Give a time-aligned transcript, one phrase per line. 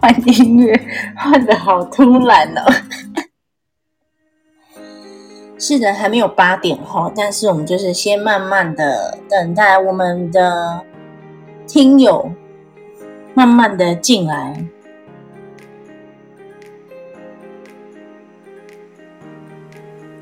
[0.00, 0.80] 换音乐
[1.16, 2.64] 换得好突然哦！
[5.58, 10.80] 是的，还没有八点哈，但是我们就是先慢慢的等待我们的
[11.66, 12.30] 听友
[13.34, 14.64] 慢慢的进来。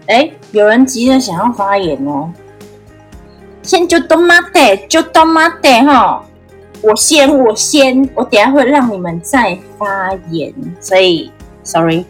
[0.07, 2.33] 哎，有人急着想要发言哦！
[3.63, 6.25] 先就多妈的，就多妈的哈！
[6.83, 11.33] 我先，我先，我等下会让你们再发言，所以
[11.65, 12.05] ，sorry。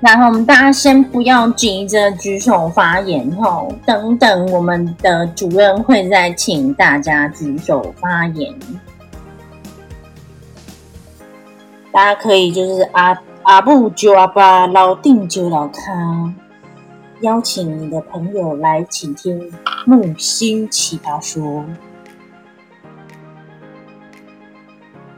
[0.00, 8.54] 然后我们大家先不要急着举手发言吼，等等我们的主任会再请大家举手发言。
[11.92, 13.12] 大家可以就是阿
[13.42, 16.34] 阿布就阿爸，老定就老康，
[17.22, 19.50] 邀请你的朋友来倾听
[19.86, 21.64] 木星奇葩说。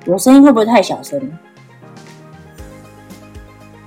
[0.07, 1.21] 我声音会不会太小声？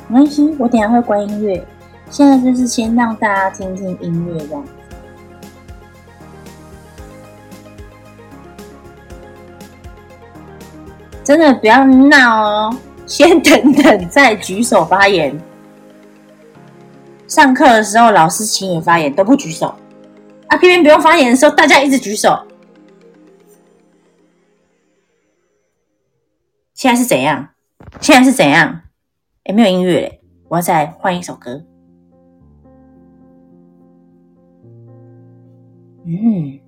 [0.08, 1.66] 没关系，我等下会关音乐。
[2.10, 4.66] 现在就是先让大家听听音乐，这样。
[11.24, 15.40] 真的不要闹哦，先等等再举手发言。
[17.28, 19.76] 上课的时候老师请你发言都不举手，
[20.48, 22.38] 啊，偏偏不用发言的时候大家一直举手。
[26.74, 27.50] 现在是怎样？
[28.02, 28.82] 现在是怎样？
[29.46, 31.64] 也没有音乐嘞，我要再换一首歌。
[36.06, 36.60] 嗯，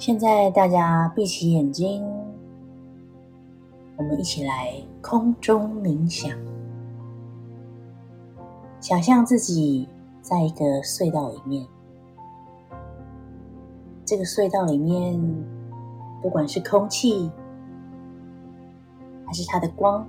[0.00, 2.02] 现在大家闭起眼睛，
[3.98, 4.72] 我们一起来
[5.02, 6.34] 空中冥想，
[8.80, 9.86] 想象自己
[10.22, 11.66] 在一个隧道里面。
[14.06, 15.20] 这个隧道里面，
[16.22, 17.30] 不管是空气，
[19.26, 20.08] 还是它的光，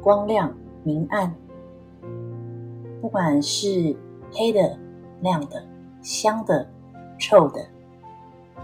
[0.00, 0.50] 光亮、
[0.82, 1.30] 明暗，
[3.02, 3.94] 不管是
[4.32, 4.78] 黑的、
[5.20, 5.62] 亮的、
[6.00, 6.66] 香的、
[7.18, 7.62] 臭的，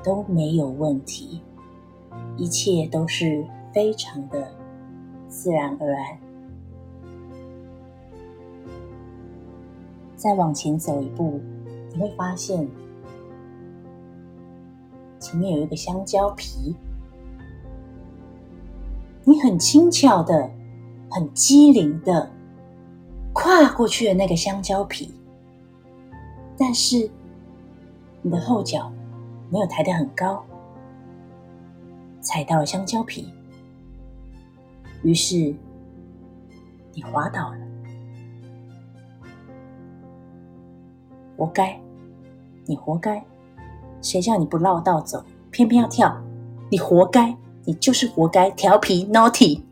[0.06, 1.42] 都没有问题，
[2.36, 3.44] 一切都是
[3.74, 4.46] 非常的
[5.28, 6.16] 自然而然。
[10.14, 11.40] 再往前走一步，
[11.92, 12.68] 你会发现。
[15.18, 16.76] 前面有一个香蕉皮，
[19.24, 20.48] 你很轻巧的、
[21.10, 22.30] 很机灵的
[23.32, 25.12] 跨过去的那个香蕉皮，
[26.56, 27.10] 但是
[28.22, 28.92] 你的后脚
[29.50, 30.44] 没有抬得很高，
[32.20, 33.32] 踩到了香蕉皮，
[35.02, 35.54] 于是
[36.92, 37.58] 你滑倒了，
[41.36, 41.78] 活该，
[42.64, 43.24] 你活该。
[44.02, 46.16] 谁叫你不绕道走，偏偏要跳？
[46.70, 49.62] 你活该，你就是活该，调皮 naughty。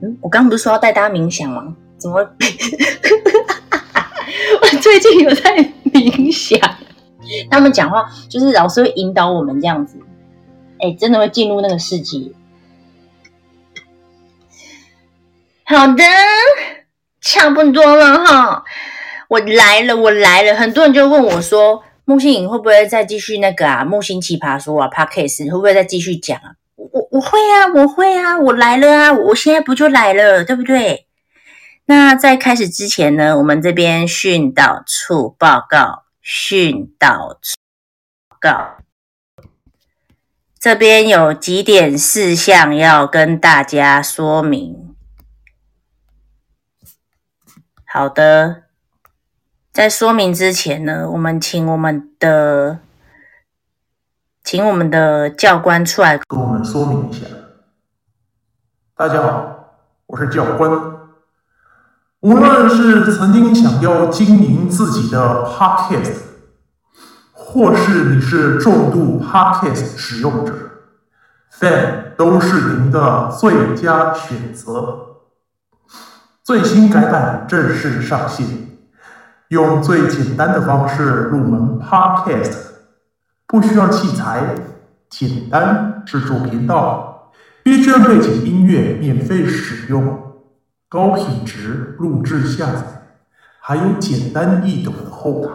[0.00, 1.76] 嗯，我刚刚不是说要带大家冥想吗？
[1.96, 2.22] 怎么？
[5.00, 5.56] 最近有在
[5.92, 6.58] 冥想，
[7.50, 9.98] 他们讲话就是老师会引导我们这样子，
[10.80, 12.32] 哎，真的会进入那个世界。
[15.64, 16.02] 好的。
[17.26, 18.62] 差不多了哈，
[19.28, 20.54] 我来了，我来了。
[20.54, 23.82] 很多人就问我说：“木星，影会不会再继续那个啊？
[23.82, 31.06] 木星奇葩说啊，Podcast 会不会再继续讲啊？”我我会啊，我会啊，我来了啊，我现在不就来了，对不对？
[31.86, 37.56] 那在开始之前呢，我们这边训导处报告，训导处
[38.30, 38.76] 报告，
[40.58, 44.94] 这边有几点事项要跟大家说明。
[47.84, 48.62] 好的，
[49.70, 52.78] 在说明之前呢，我们请我们的，
[54.42, 57.26] 请我们的教官出来跟我们说明一下。
[58.96, 59.76] 大家好，
[60.06, 60.93] 我是教官。
[62.24, 66.22] 无论是曾经想要经营自己的 Podcast，
[67.34, 70.54] 或是你是重度 Podcast 使用者
[71.60, 75.00] ，Fan 都是您的最佳选择。
[76.42, 78.46] 最新改版正式上线，
[79.48, 82.54] 用最简单的方式入门 Podcast，
[83.46, 84.54] 不需要器材，
[85.10, 87.32] 简单制作频道
[87.64, 90.33] ，BGM 背景音乐免费使用，
[90.94, 92.82] 高品质录制下载，
[93.60, 95.52] 还有简单易懂的后台。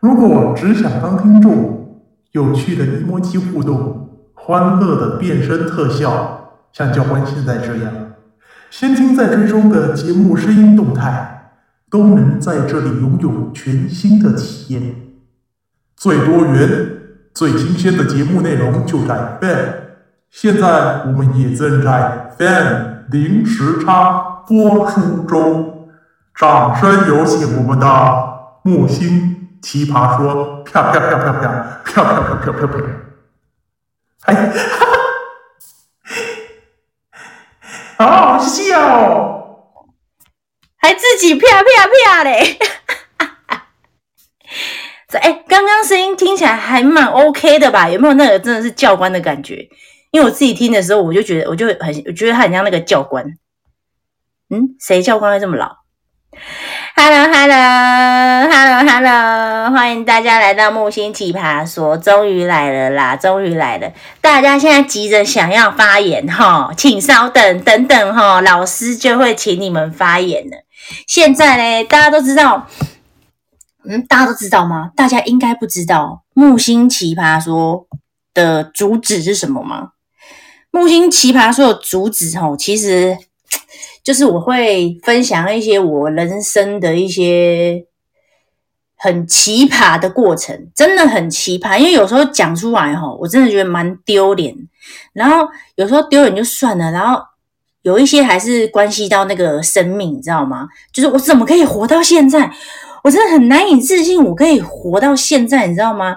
[0.00, 2.02] 如果只想当听众，
[2.32, 7.90] 有趣的 emoji 互动，欢乐的变身特效，像教官现在这样，
[8.68, 11.52] 先听再追踪的节目声音动态，
[11.88, 14.94] 都能在这里拥有全新的体验。
[15.96, 16.98] 最多元、
[17.32, 19.56] 最新鲜的节目内容就在 FAN。
[20.28, 25.88] 现在我们也正在 FAN 零时差播出中，
[26.34, 27.86] 掌声有请我们的
[28.62, 31.42] 木星奇葩说，啪啪啪啪啪
[31.84, 32.78] 啪啪啪啪啪啪！
[34.26, 34.86] 哎，哈
[37.96, 38.76] 哈，好好笑，
[40.78, 42.58] 还自己啪啪啪嘞！
[45.22, 47.88] 哎，刚刚声音听起来还蛮 OK 的吧？
[47.88, 49.66] 有没有那个真的是教官的感觉？
[50.16, 53.22] 因为我自己听的时候，我就觉得，我就很，我觉得他很像那个教官。
[54.48, 55.76] 嗯，谁教官会这么老
[56.94, 63.92] ？Hello，Hello，Hello，Hello，欢迎大家来到木星奇葩说，终于来了啦，终于来了！
[64.22, 70.56] 大家现在急着想要发言哈，请稍等，等等哈，老师就会请你们发言了。
[71.06, 72.66] 现在呢，大家都知道。
[73.86, 74.92] 嗯，大家都知道吗？
[74.96, 77.86] 大家应该不知道木星奇葩说
[78.32, 79.90] 的主旨是什么吗？
[80.76, 83.16] 木星奇葩说的主旨吼，其实
[84.04, 87.86] 就是我会分享一些我人生的一些
[88.94, 91.78] 很奇葩的过程，真的很奇葩。
[91.78, 94.54] 因为有时候讲出来吼，我真的觉得蛮丢脸。
[95.14, 97.22] 然后有时候丢脸就算了，然后
[97.80, 100.68] 有一些还是关系到那个生命，你知道吗？
[100.92, 102.52] 就是我怎么可以活到现在？
[103.02, 106.16] 我真的很难以置信，我可以活到现在，你知道吗？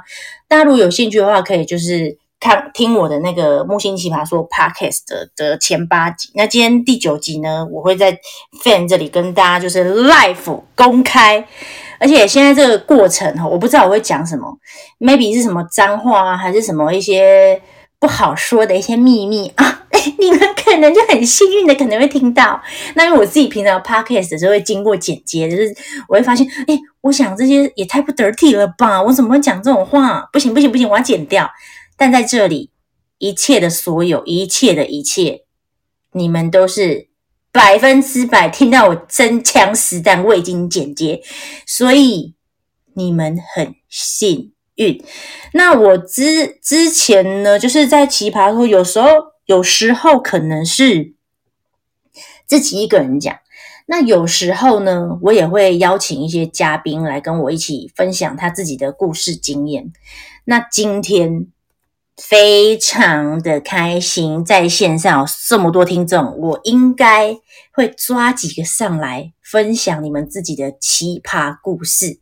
[0.49, 6.29] 大家如果有兴趣的话，可以就是看听我的那个木星奇葩说 Podcast 的，的前八集。
[6.35, 8.17] 那今天第九集呢，我会在
[8.63, 11.45] Fan 这里跟大家就是 Live 公开，
[11.99, 14.57] 而且现在这个过程哈，我不知道我会讲什么
[14.99, 17.61] ，maybe 是什么脏话啊，还是什么一些
[17.99, 19.87] 不好说的一些秘密啊。
[20.17, 22.61] 你们可能就很幸运的可能会听到，
[22.95, 25.75] 那因为我自己平常 podcast 的时候会经过剪接，就是
[26.07, 29.01] 我会发现，哎，我想这些也太不得体了吧？
[29.03, 30.25] 我怎么会讲这种话？
[30.31, 31.49] 不行不行不行，我要剪掉。
[31.99, 32.71] 但在这里，
[33.19, 35.43] 一切的所有，一切的一切，
[36.13, 37.09] 你们都是
[37.51, 41.21] 百分之百听到我真枪实弹未经剪接，
[41.67, 42.33] 所以
[42.95, 45.03] 你们很幸运。
[45.53, 49.09] 那我之之前呢，就是在奇葩说有时候。
[49.49, 51.15] 有时候可能是
[52.45, 53.35] 自己一个人讲，
[53.87, 59.91] 那有时候呢，我也会邀请一些嘉宾来跟我一起分享他自己的故事经验。
[60.45, 61.47] 那今天
[62.21, 67.37] 非常的开心，在线上有这么多听众，我应该
[67.71, 72.19] 会抓几个上来分享你们自己的奇葩故事。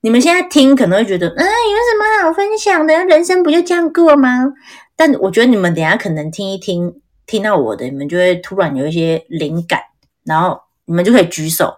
[0.00, 3.04] 你们现在听可能会觉得，嗯，有什么好分享的？
[3.06, 4.52] 人生不就这样过吗？
[4.96, 9.80] 但我觉得你们等下可能听一听，听到我的，你们就会突然有一些灵感，
[10.24, 11.72] 然后你们就可以举手，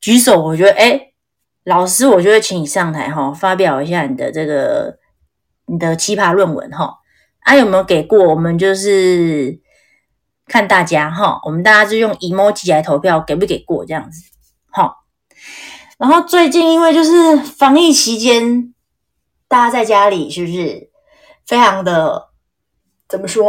[0.00, 0.42] 举手。
[0.42, 1.14] 我觉得，诶，
[1.64, 4.98] 老师，我就会请你上台哈，发表一下你的这个
[5.72, 6.98] 你的奇葩论文哈。
[7.40, 8.28] 啊，有没有给过？
[8.28, 9.58] 我们就是
[10.46, 14.22] 看大家哈，我们大家就用 emoji 来投票，给不给过这样子。
[14.70, 15.04] 好，
[15.98, 18.72] 然后最近因为就是防疫期间，
[19.48, 20.90] 大家在家里是不是
[21.46, 22.28] 非常的？
[23.08, 23.44] 怎么说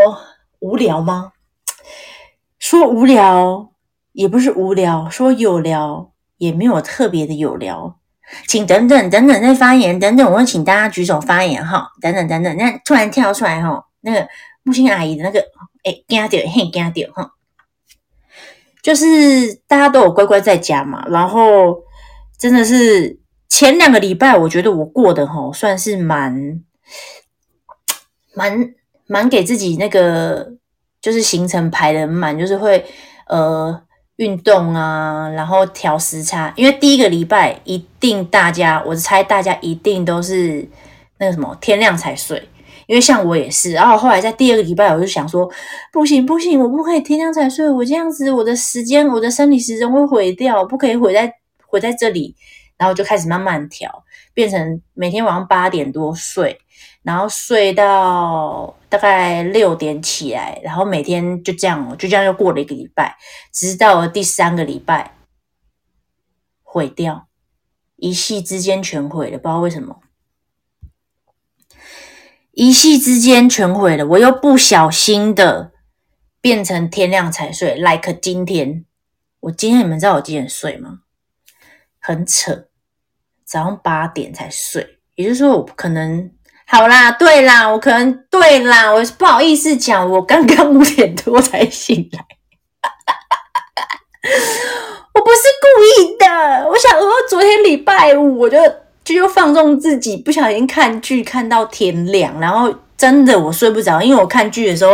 [0.60, 1.34] 无聊吗？
[2.58, 3.72] 说无聊
[4.14, 8.00] 也不是无聊，说有聊也没有特别的有聊。
[8.48, 11.92] 请等等等等再发言，等等我会请大家举手发言哈。
[12.02, 14.28] 等等等等，那突然跳出来哈，那个
[14.64, 15.40] 木星阿姨的那个
[15.84, 17.32] 哎，惊掉嘿惊掉哈，
[18.82, 21.84] 就是大家都有乖乖在家嘛，然后
[22.38, 26.62] 真的是前两个礼拜，我觉得我过得哈算是蛮
[28.34, 28.74] 蛮。
[29.06, 30.54] 蛮给自己那个
[31.02, 32.84] 就是行程排得满，就是会
[33.28, 33.80] 呃
[34.18, 36.54] 运动啊，然后调时差。
[36.56, 40.68] 因为第一个礼拜一定大家，我猜大家一定都是
[41.20, 42.48] 那个什么天亮才睡，
[42.88, 43.72] 因为像我也是。
[43.72, 45.50] 然后后来在第二个礼拜，我就想说
[45.92, 51.34] 不行不行，我不可以天亮才睡，我这样子我的时间我的生理时钟会毁掉，不可以毁在
[51.66, 52.36] 毁在这里。
[52.78, 54.04] 然后就开始慢慢调，
[54.34, 56.60] 变成每天晚上八点多睡。
[57.04, 63.18] 然后睡到大概六点起来，然后每天就这样，就这样又过了一个礼拜，
[63.52, 65.14] 直到了第三个礼拜
[66.64, 67.28] 毁掉，
[67.98, 70.00] 一夕之间全毁了，不知道为什么，
[72.52, 75.74] 一夕之间全毁了，我又不小心的
[76.40, 78.86] 变成天亮才睡，like 今天，
[79.42, 81.03] 我今天你们知道我几点睡吗？
[82.06, 82.66] 很扯，
[83.46, 86.30] 早上八点才睡，也就是说我可能
[86.68, 92.20] 好啦，对啦，我可能对啦，我不好意思讲，我刚刚五点多才醒来，
[95.16, 98.58] 我不是故意的，我想说昨天礼拜五我就
[99.06, 104.92] 就又放纵自己，不小心看剧看到天亮，然后真的我睡不着，因为我看剧的时候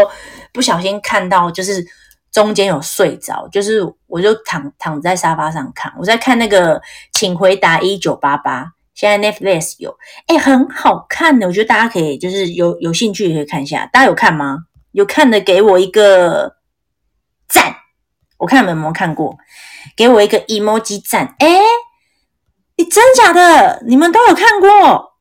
[0.53, 1.83] 不小心看到就是。
[2.31, 6.79] 中间有睡着，就是我就躺躺在沙发上看，我在看那个
[7.11, 13.85] 《请回答一九八八》，现在 Netflix 有，哎，很好看的，我觉得大家可以就是有有兴趣也可以看一下。
[13.91, 14.65] 大家有看吗？
[14.91, 16.55] 有看的给我一个
[17.47, 17.75] 赞，
[18.37, 19.37] 我看你们有没有看过？
[19.95, 21.35] 给我一个 emoji 赞。
[21.39, 21.47] 哎，
[22.75, 23.83] 你真假的？
[23.87, 25.13] 你们都有看过？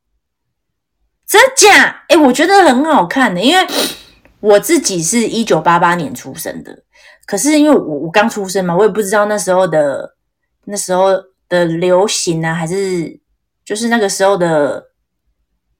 [1.27, 2.03] 真假？
[2.07, 3.67] 哎，我觉得很好看的，因为
[4.39, 6.83] 我自己是一九八八年出生的。
[7.29, 10.15] 可是因为我我刚出生嘛，我也不知道那时候的
[10.65, 11.09] 那时候
[11.47, 13.19] 的流行啊，还是
[13.63, 14.83] 就是那个时候的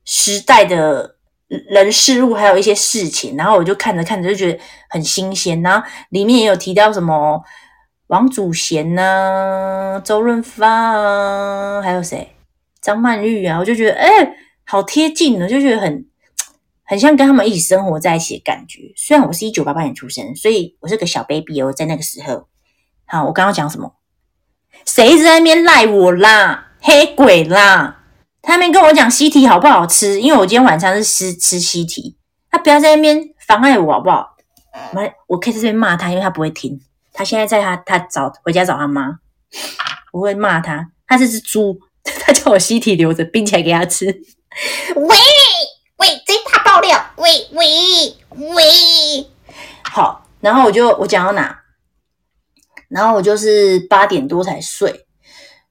[0.06, 1.16] 时代的
[1.48, 4.60] 人事物，还有一些事情，然后我就看着看着就觉得
[4.92, 5.60] 很新鲜。
[5.64, 7.44] 然后里面也有提到什么
[8.10, 12.30] 王祖贤呐、周润发啊，还有谁
[12.80, 16.06] 张曼玉啊，我就觉得哎、好贴近呢，就觉得很。
[16.90, 18.92] 很像跟他们一起生活在一起的感觉。
[18.96, 22.48] 虽然我是一九八八年出生，所以我是个小 baby 哦，在那个时候。
[23.06, 23.94] 好，我刚刚讲什么？
[24.88, 26.72] 谁一直在那边赖我啦？
[26.82, 28.06] 黑鬼啦！
[28.42, 30.20] 他那边跟我讲西提好不好吃？
[30.20, 32.18] 因为我今天晚上是吃吃西提，
[32.50, 34.36] 他不要在那边妨碍我好不好？
[34.96, 36.82] 我我可以在这边骂他，因为他不会听。
[37.14, 39.20] 他现在在他他找回家找他妈，
[40.12, 40.90] 我会骂他。
[41.06, 41.80] 他是只猪，
[42.26, 44.06] 他叫我西提留着，冰起来给他吃。
[44.96, 45.16] 喂！
[46.00, 46.98] 喂，这大爆料！
[47.18, 47.66] 喂喂
[48.54, 49.28] 喂，
[49.84, 51.60] 好，然后我就我讲到哪？
[52.88, 55.06] 然后我就是八点多才睡，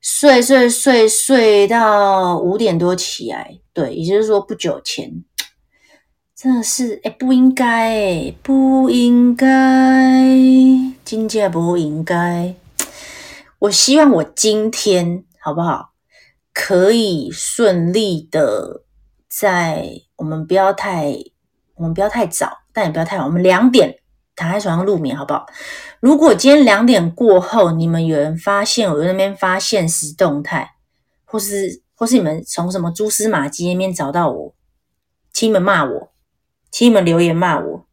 [0.02, 3.58] 睡睡睡睡到五点多起来。
[3.72, 5.24] 对，也就是说不久前，
[6.36, 9.46] 真的是哎，不应该，不应该，
[11.06, 12.54] 真的不应该。
[13.60, 15.94] 我希望我今天好不好，
[16.52, 18.82] 可以顺利的
[19.26, 20.02] 在。
[20.18, 21.14] 我们不要太，
[21.76, 23.24] 我们不要太早，但也不要太晚。
[23.24, 24.00] 我们两点
[24.34, 25.46] 躺在床上入眠，好不好？
[26.00, 30.74] 如果今天两点过后，你们有人发现我在那边发现实动态，
[31.24, 34.54] 或是或是你们从什么蛛丝马迹那边找到我，
[35.32, 36.12] 请你们骂我，
[36.70, 37.86] 请你们留言骂我，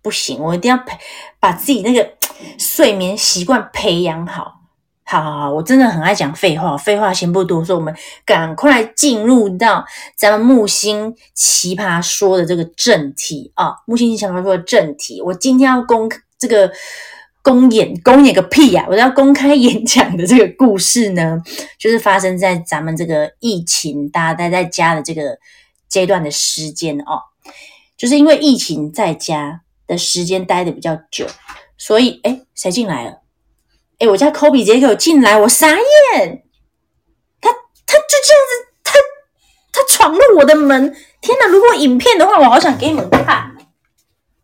[0.00, 0.96] 不行，我一定要培
[1.40, 2.14] 把自己那个
[2.58, 4.61] 睡眠习惯培养好。
[5.12, 9.84] 好好好，我真的很爱讲废话，废话先不多说，我们赶快进入到
[10.16, 13.74] 咱们木星奇葩说的这个正题啊！
[13.86, 16.72] 木星奇葩说的正题，我今天要公这个
[17.42, 18.88] 公演，公演个屁呀、啊！
[18.88, 21.38] 我要公开演讲的这个故事呢，
[21.78, 25.36] 就是发生在咱们这个疫情大家待在家的这个
[25.90, 27.20] 阶段的时间哦，
[27.98, 31.26] 就是因为疫情在家的时间待的比较久，
[31.76, 33.18] 所以哎，谁进来了？
[34.02, 36.42] 哎，我家 Kobe 直接给我进来，我傻眼。
[37.40, 37.50] 他
[37.86, 38.98] 他就这样子，他
[39.72, 40.92] 他闯入我的门。
[41.20, 41.46] 天哪！
[41.46, 43.56] 如果影片的话，我好想给你们看。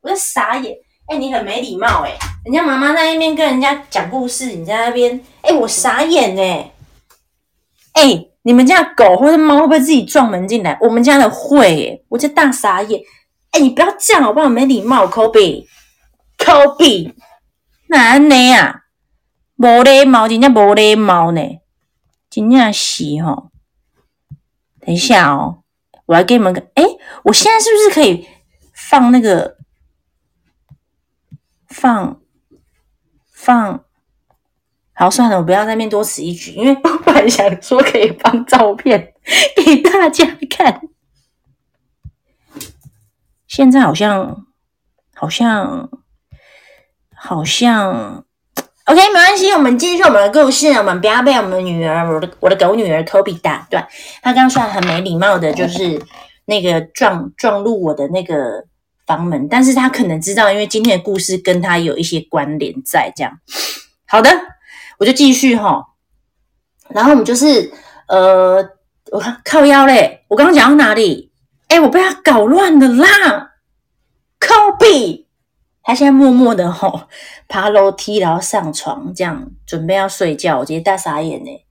[0.00, 0.76] 我在傻眼。
[1.08, 2.16] 哎，你很没礼貌哎。
[2.44, 5.20] 人家妈妈在那边跟人家讲故事，你在那边。
[5.42, 6.72] 哎，我傻眼哎。
[7.94, 10.78] 哎，你们家狗或者猫会不会自己撞门进来？
[10.80, 12.00] 我们家的会哎。
[12.10, 13.00] 我这大傻眼。
[13.50, 14.48] 哎，你不要这样好不好？
[14.48, 15.64] 没礼貌，Kobe。
[16.38, 17.12] Kobe，
[17.88, 18.82] 哪呢啊？
[19.58, 21.40] 无礼貌，真正无礼貌呢，
[22.30, 23.48] 真正是齁。
[24.80, 25.64] 等一下哦，
[26.06, 26.84] 我来给你们个，哎，
[27.24, 28.28] 我现在是不是可以
[28.72, 29.58] 放那个
[31.66, 32.20] 放
[33.32, 33.84] 放？
[34.92, 39.12] 好，算了，我不要在那边多此一举，因为 我本来想说可以放照片
[39.64, 40.82] 给大家看。
[43.48, 44.46] 现在好像
[45.14, 45.90] 好像
[47.12, 48.24] 好像。
[48.88, 50.72] OK，没关系，我们继续我们的故事。
[50.72, 53.86] 我们不要被我们的女儿，我的我的狗女儿 Kobe 打断。
[54.22, 56.00] 她刚刚虽然很没礼貌的，就是
[56.46, 58.64] 那个撞撞入我的那个
[59.06, 63.12] 房门，但是她可能知道，因为今天的故事跟她有一些关联在。
[63.14, 63.30] 这样，
[64.06, 64.30] 好的，
[64.98, 65.84] 我就继续哈。
[66.88, 67.70] 然后我们就是
[68.06, 68.66] 呃，
[69.12, 71.30] 我看靠腰嘞，我刚刚讲到哪里？
[71.68, 73.50] 哎，我被她搞乱了啦
[74.40, 75.26] ，Kobe。
[75.88, 77.00] 他现在默默的吼
[77.48, 80.58] 爬楼梯，然后上床，这样准备要睡觉。
[80.58, 81.64] 我直接大傻眼呢！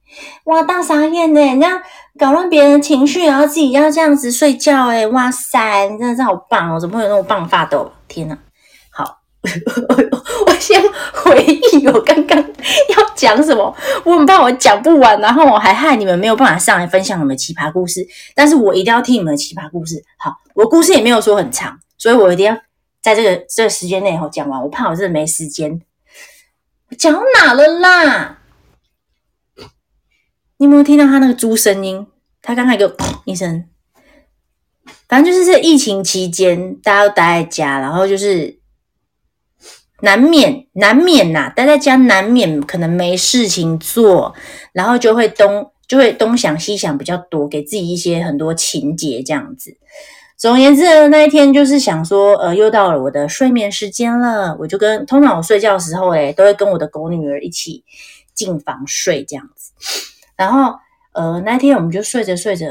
[0.45, 1.39] 哇，大傻眼呢！
[1.39, 1.83] 人家
[2.17, 6.79] 搞乱别人情绪，然后自己要这样子睡觉诶，哇塞，你真的是好棒哦！
[6.79, 7.91] 怎么会有那么棒的法斗？
[8.07, 8.36] 天哪！
[8.89, 9.19] 好，
[10.47, 10.81] 我先
[11.13, 13.71] 回忆我刚刚要讲什么，
[14.03, 18.03] 我很怕我讲不完，然后我还害你们没有办法上来分享你们奇葩故事。
[18.33, 20.03] 但是我一定要听你们的奇葩故事。
[20.17, 22.57] 好，我故事也没有说很长，所以我一定要
[23.07, 24.61] 在这个这个时间内后讲完。
[24.61, 25.81] 我怕我真的没时间。
[26.97, 28.39] 讲哪了啦？
[30.57, 32.05] 你有没有听到他那个猪声音？
[32.41, 33.65] 他刚才一个一声。
[35.07, 38.59] 反正就是这疫情期间，大家都待在家，然后就是
[40.01, 44.35] 难免难免呐、啊，待在家难免可能没事情做，
[44.73, 49.77] 然后就会东就会东想西想比较多，给自己一些很多情节这样子。
[50.38, 57.84] 总而言之，那一天就是想说，呃，又到了我的睡眠时间了，我就跟通常我睡觉的时候，诶都会跟我的狗女儿一起
[58.36, 59.72] 进房睡这样子。
[60.36, 60.77] 然后，
[61.13, 62.65] 呃，那天我们就睡着睡着。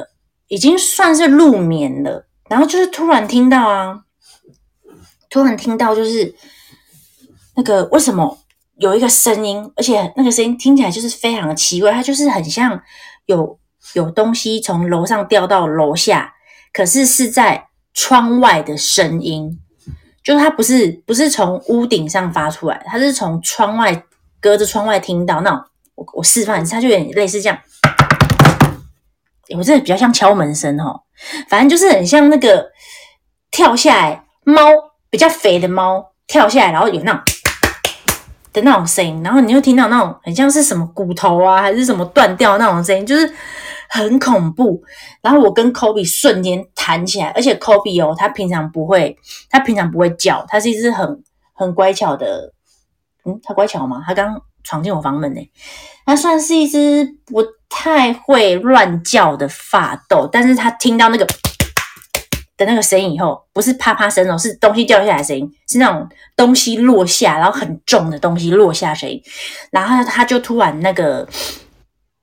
[0.49, 4.03] 已经算是入眠了，然后就是突然听到啊，
[5.29, 6.33] 突然听到就是
[7.57, 8.39] 那个为什么
[8.77, 12.81] 有一个声音，而且那个声音听起来就是非常的奇怪，它就是很像
[13.25, 13.59] 有
[13.95, 16.33] 有东西从楼上掉到楼下，
[16.73, 19.59] 可是是在窗外的声音，
[20.23, 24.05] 就是它不是不是从屋顶上发出来，它是从窗外
[24.41, 25.61] 隔着窗外听到那种，
[25.95, 27.59] 我我示范一下，它就有点类似这样。
[29.57, 31.01] 我真的比较像敲门声哦，
[31.49, 32.69] 反正就是很像那个
[33.53, 34.69] 跳下来猫，
[35.09, 37.23] 比较肥的猫跳下来，然后有那种
[38.53, 43.33] 的那种声音，然后你又听到那种很像是什么骨头啊，还是什么断掉那种声音，就是
[43.97, 44.83] 很恐怖。
[45.23, 49.17] 然后我跟 Kobe 瞬间弹起来，而且 Kobe 哦，他平常不会，
[49.51, 51.23] 他平常不会叫，他是一只很
[51.55, 52.53] 很乖巧的，
[53.25, 54.03] 嗯，他乖巧吗？
[54.07, 55.41] 他刚闯进我房门呢，
[56.05, 57.45] 他算是一只不。
[57.69, 61.27] 太会乱叫的法斗，但是他听到那个
[62.57, 69.21] 的那个声音以后，不是啪啪声哦，是东西掉下来的声音，是那种东西落下，然后很重的东西落下声音，
[69.73, 71.29] 然后他就突然那个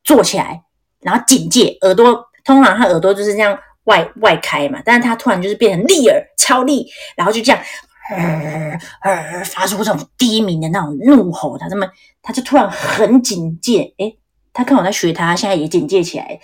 [0.03, 0.63] 坐起来，
[1.03, 6.85] 然后警戒耳朵，通常他耳朵就是这样外外开嘛，但是他突然就是变成立耳超立，
[7.15, 7.61] 然后就这样，
[8.09, 11.87] 呃呃，发出这种低鸣的那种怒吼，他这么
[12.21, 14.17] 他就突然很警戒，诶
[14.53, 16.39] 他看我在学他，现在也警戒起来。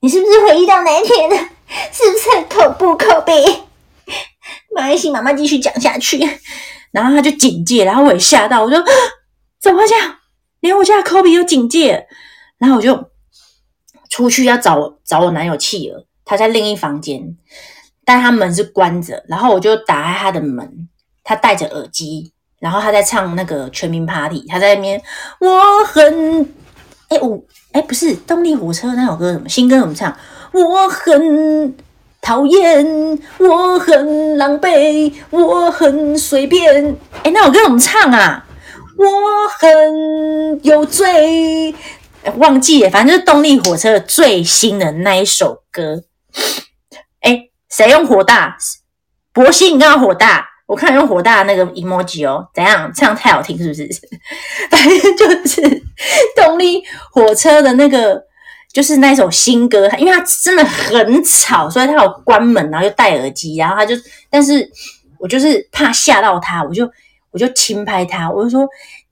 [0.00, 1.30] 你是不是回忆到那一天？
[1.90, 2.96] 是不是很恐怖？
[2.96, 3.42] 可悲。
[4.74, 6.18] 没关系，妈妈继续讲下去。
[6.92, 8.84] 然后他就警戒，然后我也吓到，我说
[9.58, 10.16] 怎么会这样？
[10.60, 12.06] 连我家科比都警戒。
[12.58, 12.94] 然后我就
[14.08, 17.36] 出去要找找我男友企鹅，他在另一房间，
[18.04, 19.24] 但他门是关着。
[19.28, 20.88] 然后我就打开他的门，
[21.24, 25.02] 他戴着耳机，然后他在唱那个全民 Party，他在那边，
[25.40, 26.48] 我很。
[27.08, 27.40] 哎，我
[27.70, 30.12] 哎，不是动力火车那首歌什么新歌怎么唱？
[30.50, 31.76] 我很
[32.20, 32.84] 讨厌，
[33.38, 36.96] 我很狼狈，我很随便。
[37.22, 38.44] 哎，那首歌怎么唱啊？
[38.98, 39.06] 我
[39.60, 41.72] 很有罪，
[42.36, 46.04] 忘记了，反正就是动力火车最新的那一首歌。
[47.20, 48.56] 哎，谁用火大？
[49.32, 50.48] 博熙，你刚刚火大。
[50.66, 52.92] 我看用火大那个 emoji 哦，怎样？
[52.92, 53.88] 唱太好听是不是？
[54.68, 55.82] 反正就是
[56.34, 58.20] 动力火车的那个，
[58.72, 59.88] 就是那首新歌。
[59.96, 63.94] 因为它真的很吵，所以他有关门，然后又戴耳机，然后他就，
[64.28, 64.68] 但是
[65.20, 66.90] 我就是怕吓到他，我就
[67.30, 68.66] 我就轻拍他，我就说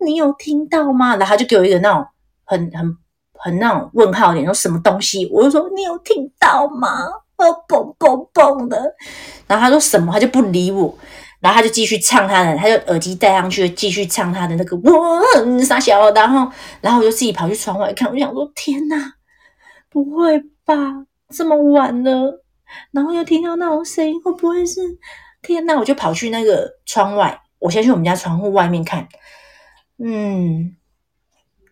[0.04, 1.10] 你有听到吗？
[1.10, 2.04] 然后他就给我一个那种
[2.44, 2.96] 很很
[3.44, 5.28] 很那种问号脸，说什么东西？
[5.30, 6.88] 我就说你有听到吗？
[7.36, 8.94] 哦，嘣嘣嘣的，
[9.46, 10.10] 然后他说什么？
[10.10, 10.96] 他就不理我。
[11.40, 16.10] 然后他就继续唱他的，他就耳机戴上去，继续唱他的那个我傻笑。
[16.12, 19.12] 然后，然后我就自己跑去窗外看，我就想说：天哪，
[19.90, 20.74] 不会吧？
[21.28, 22.42] 这么晚了，
[22.92, 24.80] 然后又听到那种声音，会不会是？
[25.42, 25.78] 天哪！
[25.78, 29.06] 我就跑去那个窗外，我先去我们家窗户外面看。
[29.98, 30.74] 嗯，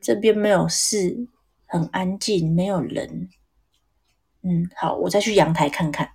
[0.02, 1.16] 这边没有事，
[1.72, 3.30] 很安静，没有人。
[4.42, 6.11] 嗯，好，我再去阳台看看。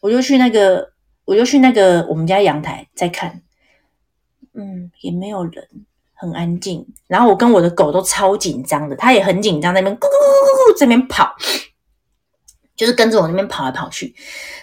[0.00, 0.92] 我就去那个。
[1.24, 3.42] 我就去那个我们家阳台再看，
[4.54, 5.66] 嗯，也没有人，
[6.14, 6.86] 很安静。
[7.08, 11.34] 然后我跟我的狗都超紧张的，它也很紧张，在那边咕咕咕咕咕这边跑，
[12.76, 14.14] 就是跟着我那边跑来跑去。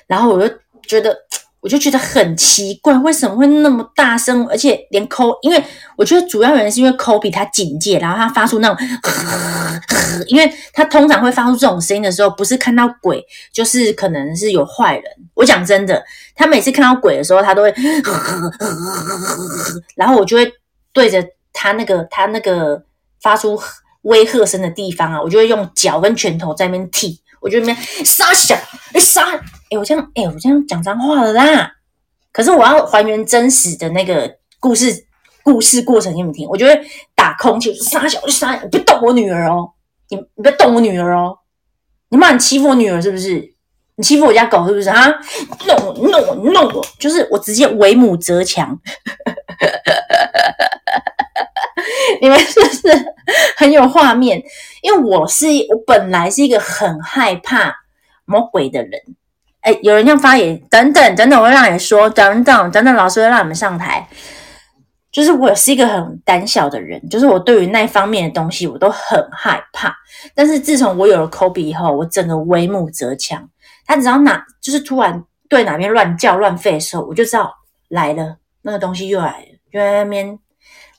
[0.07, 1.27] 然后我就觉得。
[1.63, 4.45] 我就觉得很奇怪，为什么会那么大声？
[4.47, 5.63] 而且连抠，因为
[5.95, 15.03] 我觉得主要原因是因为抠”比他警戒，然后他发出那种呵呵呵，因为他通常会发出这种声音的时候，不是看到鬼，就是可能是有坏人。
[15.35, 16.03] 我讲真的，
[16.35, 20.51] 他每次看到鬼的时候，他都会呵呵呵呵，然后我就会
[20.91, 22.83] 对着他那个他那个
[23.21, 23.57] 发出
[24.01, 27.22] 威吓声的地方啊，我就会用脚跟拳头在那边踢。
[27.43, 28.55] 我就那边杀小，
[28.93, 29.35] 哎杀，
[29.69, 31.71] 哎我这样，哎我这样讲脏话了啦。
[32.31, 35.05] 可是我要还原真实的那个故事
[35.43, 36.81] 故事过程给你们听，我就会
[37.13, 39.69] 打空气，杀小就杀，你别动我女儿哦，
[40.09, 41.37] 你你别动我女儿哦，
[42.09, 43.53] 你骂你欺负我女儿是不是？
[43.95, 45.13] 你欺负我家狗是不是啊？
[45.67, 48.79] 弄我弄我弄我，就是我直接为母则强。
[52.21, 52.87] 你们是不是
[53.57, 54.41] 很有画面？
[54.81, 57.75] 因为我是我本来是一个很害怕
[58.25, 58.91] 魔鬼的人。
[59.61, 64.07] 哎，有人要发言，等等等等，我会让你说，等等等等，老师会让你们上台。
[65.09, 69.95] 就是我是一个很胆小的人，就是我对于那方面的东西我都很害怕。
[70.33, 73.47] 但是自从我有了 Kobe 以后，我整个为木则强。
[73.85, 77.53] 他只要哪就是突然对哪边乱叫乱吠的时候，我就知道
[77.89, 80.37] 来了，那个东西又来了，就在那边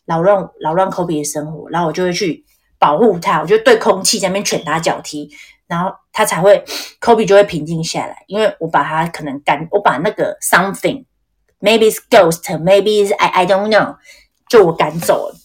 [0.06, 2.44] 扰乱扰乱 Kobe 的生活，然后我就会去
[2.78, 5.30] 保护他，我就对空气在那边拳打脚踢，
[5.66, 6.64] 然后他才会
[7.00, 11.04] Kobe 就会平静下来，因为我把他可能赶，我把那个 something
[11.60, 13.96] maybe is ghost maybe is I I don't know
[14.48, 15.36] 就我赶走了。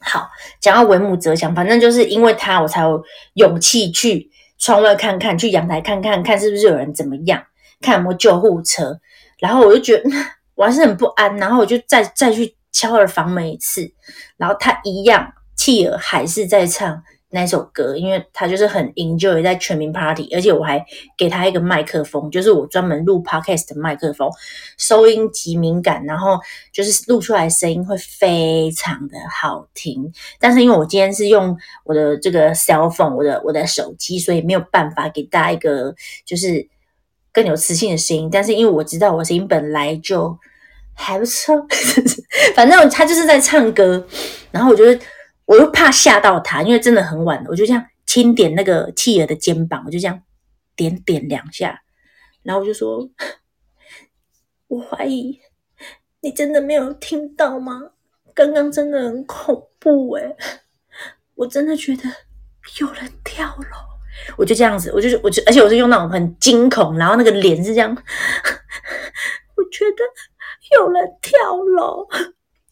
[0.00, 0.28] 好，
[0.60, 3.02] 讲到为母则强，反正就是因为他，我才有
[3.34, 4.30] 勇气去。
[4.58, 7.44] 窗外看看，去阳台看看，看是不是有人怎么样，
[7.82, 8.98] 看有没有救护车。
[9.38, 10.08] 然后我就觉得
[10.56, 13.90] 我还是很不安，然后我就再再去敲了房门一次，
[14.36, 20.84] 然后他一样，企鹅还是在唱那首歌，因为他就是很 enjoy 在全民 party，而且我还
[21.16, 24.30] 给他一个麦克风，就是我专门录 podcast 的麦克风，
[24.76, 26.38] 收音极敏感，然后
[26.70, 30.12] 就是录出来的声音会非常的好听。
[30.38, 35.94] 但是因为我今天是用我的这个 cell phone，我的我的手机，所以没有办法给大家一个
[36.26, 36.68] 就是
[37.32, 38.28] 更有磁性的声音。
[38.30, 40.38] 但是因为我知道我声音本来就
[40.96, 41.54] 还不错，
[42.56, 44.04] 反正他就是在唱歌，
[44.50, 45.00] 然后我觉得。
[45.46, 50.20] 我又怕吓到他，因为真的很晚了，我就这样轻点那个企鹅的肩膀，我就这样
[50.74, 51.82] 点点两下，
[52.42, 53.08] 然后我就说
[54.66, 55.38] ：“我怀疑
[56.20, 57.80] 你真的没有听到吗？
[58.34, 60.34] 刚刚真的很恐怖诶，
[61.36, 62.02] 我真的觉得
[62.80, 70.02] 有人跳楼。”我就这样子，我就我就，而且我是用那种很惊恐，然后那个脸是这样， 我觉得
[70.78, 72.06] 有人跳楼。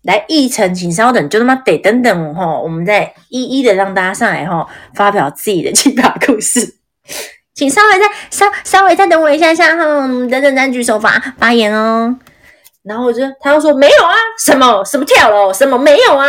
[0.02, 6.61] 来，议程，请稍等，就那么得等等哈，我们再一一的让大家上来哈，发表自己的奇葩故事，
[7.54, 12.14] 请稍微再稍稍微再等我一下下哈，等等再举手发发言哦。
[12.83, 16.26] 然后我就他又说没有啊，什么什么跳楼，什么没有啊。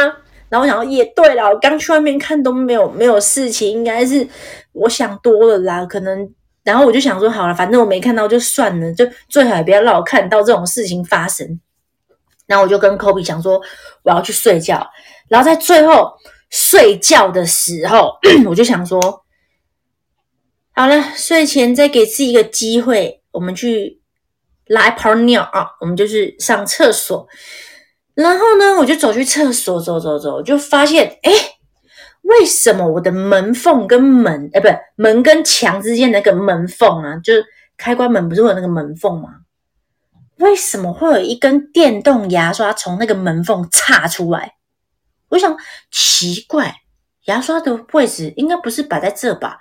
[0.47, 4.25] 然后我想说也对了，我刚去外面看都没有没有事情，应该是
[4.71, 6.29] 我想多了啦，可能。
[6.65, 11.61] 然后我就想说好了，反正我没看到就算了，就最好也不要让我看到这种事情发生。
[12.47, 13.61] 然后我就跟 Kobe 讲说，
[14.03, 14.85] 我要去睡觉。
[15.29, 16.11] 然后在最后
[16.49, 18.17] 睡觉的时候，
[18.49, 18.99] 我就想说，
[20.73, 24.01] 好了，睡前再给自己一个机会，我们去
[24.65, 27.27] 拉一泡尿啊，我们就去上厕所。
[28.15, 31.31] 然后呢，我就走去厕所，走走走，就发现，哎，
[32.25, 37.45] 为什么我的门缝跟门，哎，不是，门跟墙之间那个门缝啊，就是
[37.77, 39.29] 开关门不是会有那个门缝吗？
[40.37, 44.55] 为什么会有一根电动牙刷从那个门缝插出来？
[45.29, 45.55] 我想
[45.91, 46.75] 奇怪，
[47.25, 49.59] 牙刷的位置应该不是摆在这吧？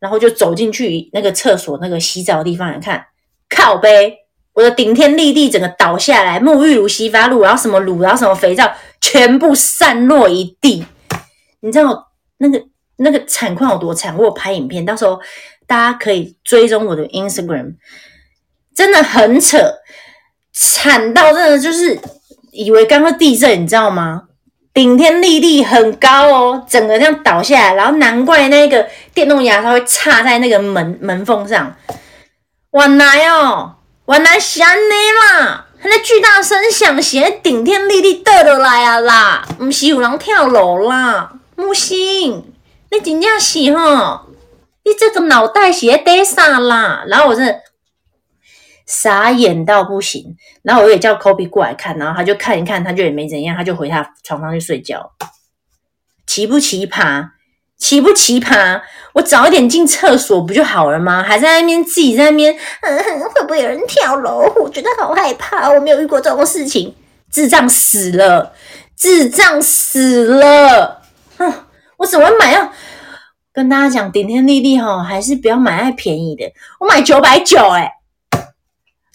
[0.00, 3.04] 然后就走进去那个厕所那个洗澡的地方来看，
[3.48, 4.16] 靠杯，
[4.54, 10.86] 我的顶天立地整个倒下来，沐浴乳、洗发露，然后什么乳，然后什么肥皂，全部散落一地。
[11.60, 12.62] 你知道那个
[12.96, 14.16] 那个惨况有多惨？
[14.16, 15.20] 我有拍影片，到时候
[15.66, 17.74] 大家可以追踪我的 Instagram，
[18.74, 19.58] 真的很扯。
[20.52, 21.98] 惨到真的就是
[22.52, 24.22] 以为刚刚地震，你知道吗？
[24.74, 31.76] 顶天立地很高哦，整个这样倒下来，然后难怪那个电动牙刷会插在那个门门缝上。
[32.70, 42.52] 我来哦，我来是安尼啦，那巨大声响写顶天立地倒落来啊啦，不是有人跳楼啦，木星，
[42.92, 44.26] 你真正是吼，
[44.84, 47.04] 你这个脑袋是在底啥啦？
[47.08, 47.60] 然后我真。
[48.86, 55.10] 傻眼到不行，然后我也叫 Kobe 过来看，然后他就看一看，他就也没怎样，他就回他床上去睡觉。
[56.28, 57.30] 奇不奇葩？
[57.76, 58.80] 奇不奇葩？
[59.14, 61.24] 我早一点进厕所不就好了吗？
[61.24, 64.50] 还在那边自己在那边，嗯哼，会不会有人跳楼？
[64.62, 66.94] 我觉得好害怕，我没有遇过这种事情。
[67.30, 68.54] 智障死了，
[68.96, 70.97] 智障死了！
[71.98, 72.72] 我怎么买啊？
[73.52, 76.50] 跟大家讲，顶天立地哈，还是不要买太便宜的。
[76.80, 77.92] 我买九百九，哎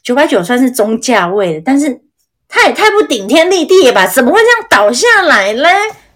[0.04, 2.02] 九百九算是中价位的，但是
[2.50, 4.06] 它也太不顶天立地了吧？
[4.06, 5.69] 怎么会这样倒下来嘞？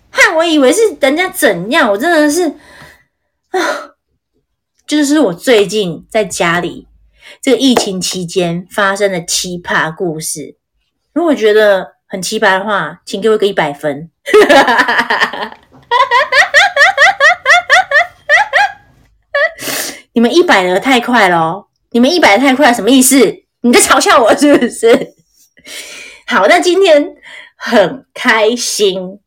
[0.09, 2.49] 害我以为是人家怎样，我真的是
[3.51, 3.95] 啊！
[4.85, 6.87] 就是我最近在家里
[7.41, 10.57] 这个疫情期间发生的奇葩故事。
[11.13, 14.09] 如果觉得很奇葩的话，请给我个一百分。
[20.17, 21.67] 你们一百的太快了！
[21.91, 23.19] 你们一百的太快，什么意思？
[23.61, 25.13] 你在嘲笑我是不是？
[26.25, 27.13] 好，那今天
[27.55, 29.19] 很开心，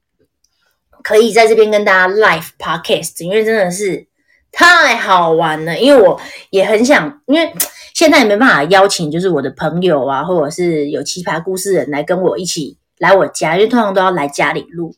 [1.04, 4.08] 可以在这边跟大家 live podcast，因为真的是
[4.50, 5.78] 太好玩了。
[5.78, 7.52] 因为我也很想，因为
[7.94, 14.92] 现在也没办法邀请，就是我的朋友啊，或者是有奇葩故事人来跟我一起来我家，因为通常都要来家里录。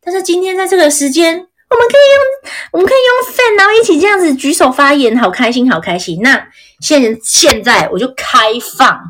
[0.00, 1.48] 但是今天在这个时间。
[1.70, 6.20] 我们可以用，我们可以用 fan，然后一起这样子举手发言，好开心，好开心。
[6.22, 6.46] 那
[6.80, 9.00] 现现在我就开放，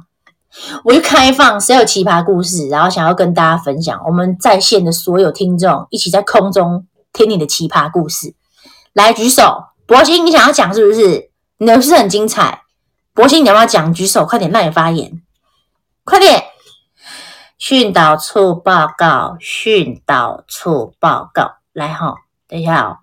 [0.84, 8.34] 我就开放，谁有奇葩故事，然后想要跟大家分享，我们在线的所有听众一起在空中听你的奇葩故事，
[8.92, 9.64] 来举手。
[9.86, 11.30] 博鑫，你想要讲是不是？
[11.58, 12.62] 你的是很精彩。
[13.12, 13.92] 博鑫，你要不要讲？
[13.92, 15.20] 举手，快点，让你发言，
[16.04, 16.44] 快点。
[17.58, 22.23] 训导处报告，训导处报告，来哈。
[22.54, 22.98] 等一下哦，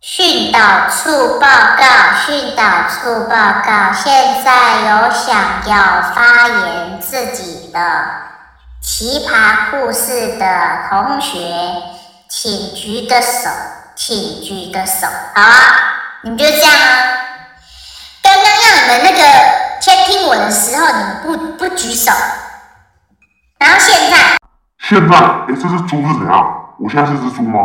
[0.00, 3.92] 训导处报告，训导处报告。
[3.92, 7.80] 现在有想要发言自己的
[8.80, 11.52] 奇葩故事的同学，
[12.30, 13.50] 请举个手，
[13.96, 15.08] 请举个手。
[15.34, 15.50] 好啊，
[16.22, 17.16] 你们就这样啊。
[18.22, 22.12] 刚刚让你们那个倾听我的时候，你们不不举手，
[23.58, 24.36] 然后现在。
[24.88, 26.76] 现在，哎，这只猪是怎样？
[26.78, 27.58] 我现在是只猪吗？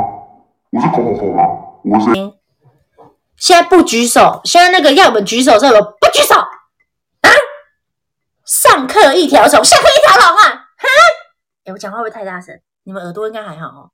[0.72, 1.44] 我是狗狗狗吗？
[1.84, 2.12] 我是。
[3.36, 7.30] 现在不举手，现在那个要我们举手的时候不举手啊！
[8.44, 10.50] 上课一条虫，下课一条龙啊！
[10.78, 10.88] 哈！
[11.66, 12.60] 哎，我讲话会不会太大声？
[12.86, 13.92] 你们耳朵应该还好哦。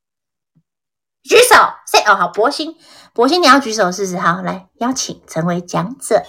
[1.23, 2.77] 举手，say 哦，好，博鑫，
[3.13, 4.17] 博鑫，你要举手试试。
[4.17, 6.23] 好，来邀请成为讲者。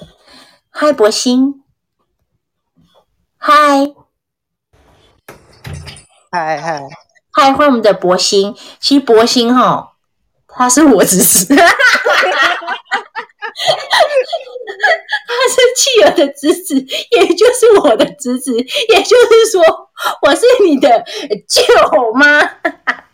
[0.70, 1.62] 嗨，博鑫。
[3.36, 3.94] 嗨。
[6.30, 6.86] 嗨嗨
[7.32, 7.54] 嗨！
[7.54, 8.54] 欢迎我们的博鑫。
[8.80, 9.94] 其实博鑫哈，
[10.46, 11.64] 他是我侄子， 他
[15.48, 19.62] 是企鹅的侄子，也就是我的侄子，也就是说，
[20.20, 21.02] 我是你的
[21.48, 21.62] 舅
[22.12, 22.40] 妈。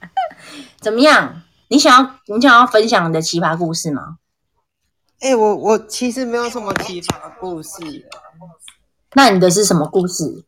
[0.82, 1.42] 怎么样？
[1.68, 4.16] 你想要你想要分享你的奇葩故事吗？
[5.20, 7.78] 哎、欸，我我其实没有什么奇葩故事。
[9.12, 10.44] 那你的是什么故事？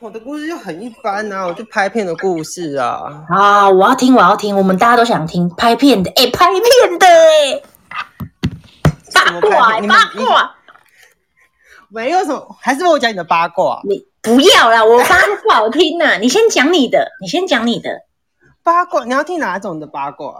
[0.00, 3.24] 我的故事就很一般啊，我就拍片的故事啊。
[3.28, 7.60] 啊，我要听，我要听，我们大家都想听拍片的，哎、欸，拍片的，哎，
[9.12, 10.54] 八卦，八卦，
[11.88, 13.80] 没有什么，还是我讲你的八卦。
[13.88, 17.90] 你不要啦，我八卦不好听呐，你先讲你的，你先讲你的
[18.62, 20.32] 八卦，你要听哪种的八卦？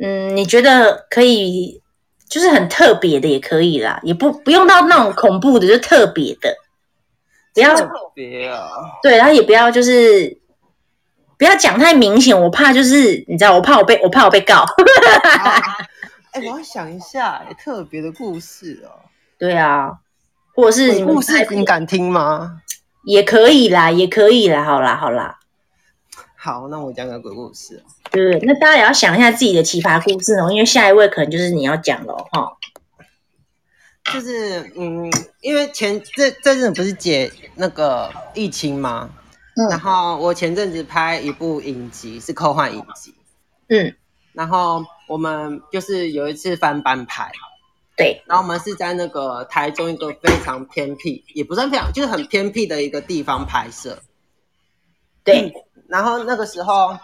[0.00, 1.82] 嗯，你觉得可以，
[2.28, 6.54] 就是很特别的也可以啦，也不不用到那种恐怖的，就特别的。
[7.54, 8.68] 不要特别啊！
[9.02, 10.36] 对，然后也不要就是
[11.38, 14.64] 不要讲太明显，我怕就是你知道，我怕我被我怕我被告。
[16.32, 18.90] 哎、欸，我要想一下，特别的故事哦。
[19.38, 19.92] 对啊，
[20.54, 22.60] 或者是你故事，你敢听吗？
[23.04, 25.38] 也可以啦，也可以啦，好啦，好啦。
[26.34, 27.82] 好，那我讲个鬼故事。
[28.10, 32.56] 对，那大家也要想一下自己的奇葩故事哦，因为下一位可能就是你要讲了哈。
[34.12, 39.10] 就是嗯，因为前这这阵子不是解那个疫情吗？
[39.56, 43.14] 嗯，然后我前阵子拍一部影集，是科幻影集，
[43.68, 43.94] 嗯，
[44.34, 47.32] 然后我们就是有一次翻班拍，
[47.96, 53.98] 对，然后我们是在那个台中一个非常偏僻，也不算非常，就是很偏僻的一个地方拍摄，
[55.24, 55.52] 对，嗯，
[55.88, 56.98] 然后那个时候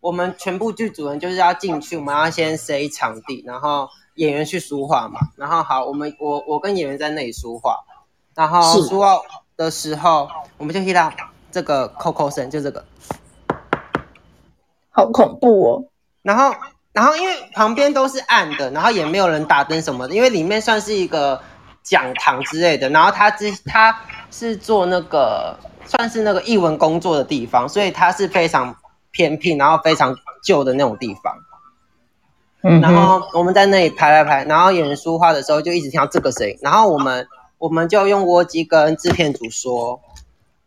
[0.00, 3.90] 我们全部剧组人就是要进去，我们要先塞场地，然后。
[4.16, 7.78] 演员去梳化嘛，然后好，我们我我跟演员在那里梳化，
[8.34, 9.20] 然后梳化
[9.56, 11.10] 的时候，我们就听到
[11.50, 12.84] 这个扣扣声，就这个，
[14.90, 15.84] 好恐怖哦。
[16.22, 16.54] 然后
[16.92, 21.40] 然后因为旁边都是暗的，然后也没有人打灯什么的，因为里面算是一个
[21.82, 23.96] 讲堂之类的，然后他之他
[24.30, 28.74] 是做那个算是那个译文工作的地方，所以他是非常
[29.10, 31.36] 偏僻，然后非常旧的那种地方。
[32.80, 37.24] 然后我们在那里拍拍拍，然后演员说话的时候就一直听到这个声音，然后我们
[37.58, 40.00] 我们就用卧机跟制片组说，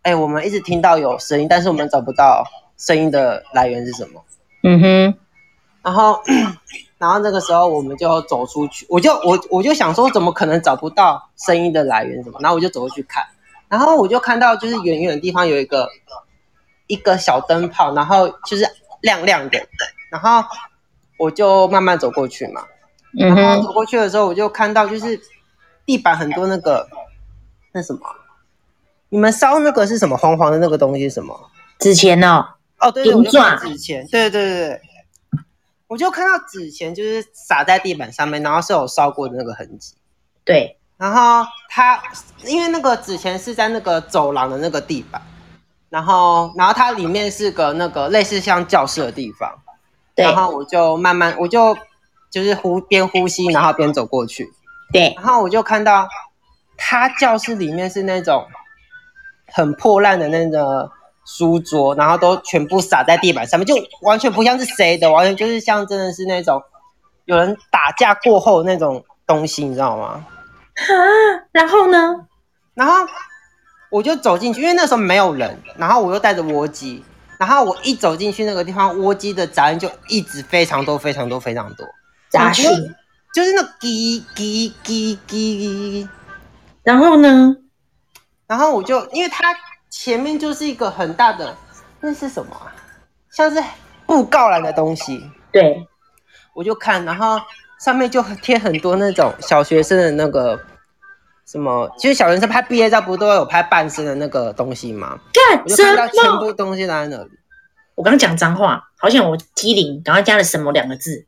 [0.03, 2.45] 哎，我们一直听到有声音，但是我们找不到
[2.77, 4.23] 声音的来源是什么。
[4.63, 5.17] 嗯哼，
[5.81, 6.21] 然后
[6.97, 12.39] 然后那个时候我们就走出去，我就我我就想说，怎么可能找不到声音的来源什么？
[12.41, 13.25] 然后我就走过去看，
[13.67, 15.89] 然后我就看到就是远远的地方有一个
[16.87, 18.65] 一个小灯泡，然后就是
[19.01, 19.59] 亮亮的，
[20.09, 20.47] 然后。
[21.19, 22.63] 我就慢慢走过去嘛，
[23.13, 25.19] 然后走过去的时候，我就看到就是
[25.85, 26.87] 地板很多那个
[27.73, 27.99] 那什么
[29.09, 30.15] 你们烧那个是什么？
[30.15, 31.37] 黄黄的那个东西是什么？
[31.77, 32.45] 纸钱哦。
[32.79, 34.81] 哦，对对，银钻纸钱，对对对对。
[35.87, 39.95] 我就看到纸钱就是洒在地板上面，然后是有烧过的那个痕迹。
[40.45, 42.01] 对，然后它
[42.45, 45.21] 因为那个纸钱是在那个走廊的那个地板，
[45.89, 49.51] 然后然后它里面是个那个类似像教室的地方。
[50.19, 50.25] 对。
[50.25, 51.75] 然后我就慢慢，我就
[52.29, 54.49] 就是呼边呼吸，然后边走过去。
[54.93, 55.13] 对。
[55.15, 56.07] 然后我就看到，
[56.77, 58.47] 他教室里面是那种
[59.47, 60.91] 很破烂的那个。
[61.25, 66.59] 书桌，然后都全部洒在地板上面，就完全不像是谁的，完全就是像真的是那种
[67.25, 70.25] 有人打架过后那种东西，你知道吗？
[70.73, 70.91] 啊，
[71.51, 72.25] 然后呢？
[72.73, 73.05] 然后
[73.91, 77.05] 我就走进去，因为那时候没有人，然后我又带着卧机，
[77.39, 81.87] 然后我一走进去那个地方，卧机的杂音就一直非常多、非常多、非常多
[82.29, 82.69] 杂讯，
[83.33, 86.07] 就是那叽叽叽叽叽。
[86.83, 87.55] 然后呢？
[88.45, 89.55] 然后我就因为它。
[89.91, 91.57] 前面就是一个很大的，
[91.99, 92.71] 那是什么啊？
[93.31, 93.61] 像是
[94.05, 95.19] 布告栏的东西。
[95.51, 95.83] 对，
[96.53, 97.41] 我就看，然后
[97.79, 100.63] 上面就贴很多那种小学生的那个
[101.49, 105.19] 什么，其实小学生拍毕业照不都有拍半身的那个东西吗？
[105.33, 107.31] 干，我就看到全部东西都在那里。
[107.95, 111.25] 我刚讲脏话，好像我机灵，刚刚加了什么两个字。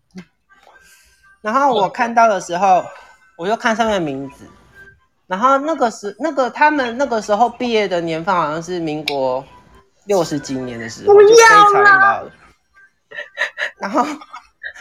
[1.41, 2.85] 然后我看到的时候，
[3.35, 4.45] 我就看上面的名字。
[5.25, 9.43] 然后那个时，那个他们那个时候毕业的年份好像是民国
[10.05, 12.31] 六十几年的时候，就非常老了。
[13.79, 14.05] 然后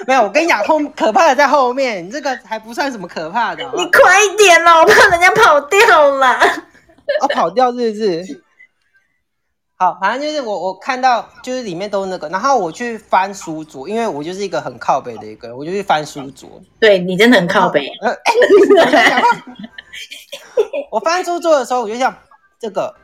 [0.07, 3.63] 没有，我跟你讲，后可怕的在后面，你这个还不算什么可怕的。
[3.75, 6.39] 你快一点哦，我怕人家跑掉了。
[7.21, 8.43] 哦，跑掉是不是？
[9.77, 16.61] 好，反正就是我我看到就是里面都那个，然后我去翻书桌，因为我就是一个很靠北的一个人，我就去翻书桌。
[16.79, 17.91] 对，你真的很靠北。
[20.91, 22.15] 我翻书桌的时候，我就像
[22.59, 22.95] 这个，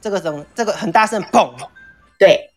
[0.00, 1.50] 这个声，这个很大声，砰！
[2.18, 2.50] 对。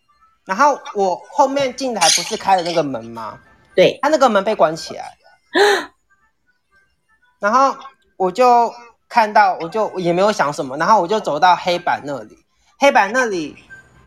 [0.46, 3.38] 然后我后面进来不是开了那个门吗？
[3.80, 3.98] 对。
[4.02, 5.16] 他那个门被关起来。
[7.40, 7.74] 然后
[8.16, 8.70] 我就
[9.08, 12.36] 看到，我就也没有想什么，然后我就走到黑板那里，
[12.78, 13.56] 黑板那里，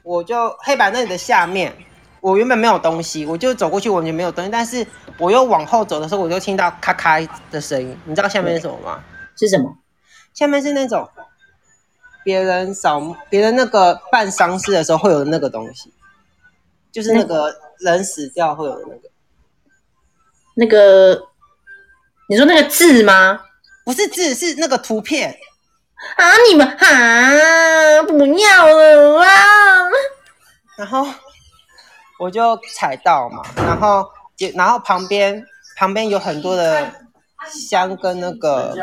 [0.04, 1.76] 我就黑板那里的下面，
[2.22, 4.86] 我原本没有东西，我就走过去，完全没有东西，但是
[5.18, 9.04] 我又往后走的时候，我就听到咔咔的声音，你知道下面是什么吗？
[9.36, 9.76] 是什么？
[10.36, 11.10] 下面是那种
[12.24, 15.92] 别人扫别人那个办丧事的时候会有的那个东西，
[16.92, 19.10] 就是那个人死掉会有的那个。
[20.56, 21.28] 那个，
[22.30, 23.42] 你说那个字吗？
[23.86, 25.38] 不是字，是那个图片。
[26.18, 26.32] 啊！
[26.50, 29.28] 你们啊，不要了啊！
[30.78, 31.06] 然后
[32.20, 35.46] 我就踩到嘛，然后就然后旁边
[35.78, 36.92] 旁边有很多的。
[37.52, 38.74] 香跟那个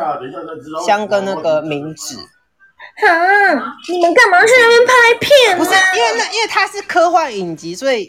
[0.84, 3.74] 香跟那个名纸，啊！
[3.88, 5.56] 你们干嘛去那边拍片？
[5.56, 8.06] 不是因为那，因为它是科幻影集，所以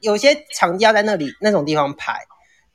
[0.00, 2.14] 有些场地要在那里那种地方拍。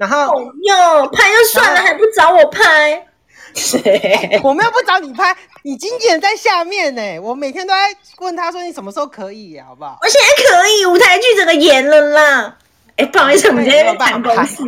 [0.01, 3.07] 然后哟，拍就算了，还不找我拍？
[4.41, 7.19] 我们又不找你拍，你经纪人在下面呢。
[7.19, 9.99] 我每天都在问他说你什么时候可以，好不好？
[10.01, 12.57] 我现在可以，舞台剧整个演了啦。
[12.95, 14.63] 哎，不好意思，我们今天谈公室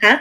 [0.00, 0.18] 啊。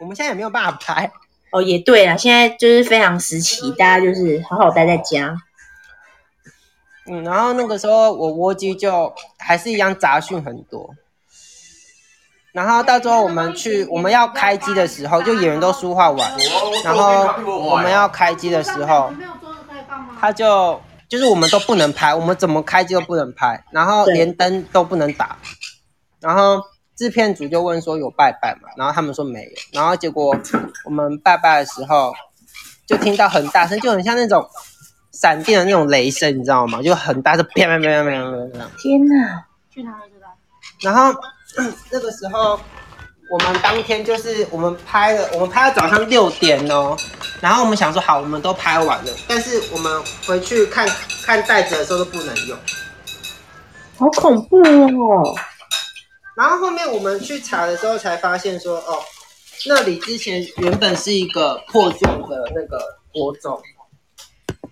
[0.00, 1.12] 我们现在也没有办法拍
[1.52, 5.36] 哦，也对啊，现在就是非常时期，大家就是好好待在家。
[7.06, 10.92] 嗯，然后那个时候我蜗居就还是一样杂讯很多，
[12.54, 16.32] 然后到最后我们去我们要开机的时候，就演员都梳化完，
[16.84, 19.12] 然后我们要开机的时候，
[20.20, 25.36] 他就就是我们都不能拍，我们怎么开机都不能拍，然后连灯都不能打，
[26.20, 26.62] 然后。
[26.96, 28.68] 制片组就问说有拜拜吗？
[28.76, 29.50] 然后他们说没有。
[29.72, 30.32] 然后结果
[30.84, 32.14] 我们拜拜的时候，
[32.86, 34.48] 就听到很大声，就很像那种
[35.10, 36.80] 闪电的那种雷声，你知道吗？
[36.80, 38.70] 就很大声，啪啪啪啪啪啪。
[38.78, 39.44] 天哪！
[39.68, 40.28] 去哪里知道？
[40.82, 41.12] 然后
[41.90, 42.58] 那个时候
[43.30, 46.96] 我们当天就是我们拍了，我们拍到早上六点哦。
[47.40, 50.88] 然后我们想说好，我们都拍完了，但是我们回去看
[51.24, 52.58] 看袋子的时候都不能用，
[53.98, 55.34] 好恐怖哦。
[56.36, 58.98] 然后后面我们去查的时候才发现说，哦，
[59.66, 62.82] 那里之前原本是一个破旧的那个
[63.12, 63.60] 国中，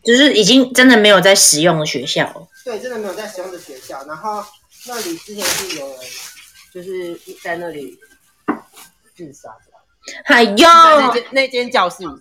[0.03, 2.49] 就是已经真的没有在使用的学校。
[2.65, 4.03] 对，真的没有在使用的学校。
[4.07, 4.43] 然后
[4.87, 5.99] 那里之前是有人，
[6.73, 7.99] 就是在那里
[9.15, 9.73] 自杀的。
[10.25, 12.19] 哎呦，那间那间教室里面。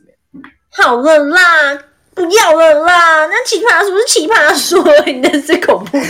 [0.70, 1.84] 好了啦，
[2.14, 3.26] 不要了啦。
[3.28, 5.98] 那奇葩是不是奇葩说， 你那是恐怖。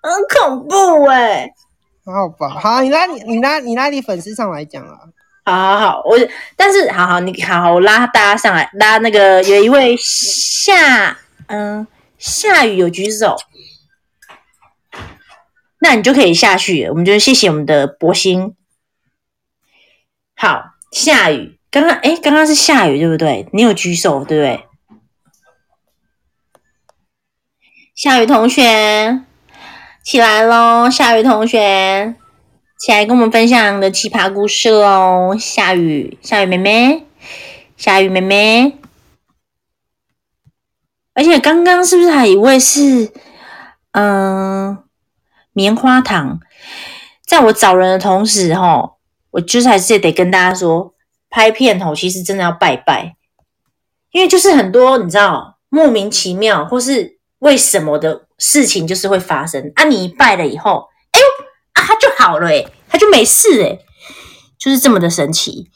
[0.00, 1.54] 很恐怖哎、欸，
[2.06, 4.98] 好吧，好，你拉你你拉你拉你粉丝上来讲啊。
[5.44, 6.18] 好好好，我
[6.56, 11.86] 但是好好你好好我拉大家上来，拉那个有一位夏嗯
[12.18, 13.36] 夏雨有举手，
[15.80, 18.54] 那你就可以下去，我们就谢谢我们的博兴。
[20.34, 20.62] 好，
[20.92, 23.48] 夏雨刚刚哎刚刚是夏雨对不对？
[23.52, 24.64] 你有举手对不对？
[27.94, 29.22] 夏雨同学
[30.04, 32.14] 起来喽，夏雨同学。
[32.78, 37.04] 起来跟我们分享你的奇葩故事喽，夏雨，夏雨妹妹，
[37.76, 38.78] 夏雨妹妹。
[41.12, 43.12] 而且刚刚是不是还有一位是，
[43.90, 44.78] 嗯、
[45.58, 46.38] 棉花糖？
[47.26, 48.92] 在我找人的同时，哈，
[49.32, 50.94] 我就是还是得跟大家说，
[51.28, 53.16] 拍片吼，其实真的要拜拜，
[54.12, 59.82] 因为就是很多你知道莫名其妙或是为什么的事情，就是会发生啊。
[59.82, 60.86] 你一拜了以后。
[61.74, 63.80] 他就好了诶，他就没事诶，
[64.58, 65.70] 就是这么的神奇。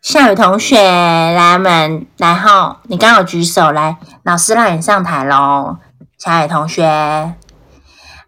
[0.00, 5.76] 夏雨同学，来我们来后，你刚好举手来，老师让你上台喽。
[6.16, 7.34] 夏雨同学，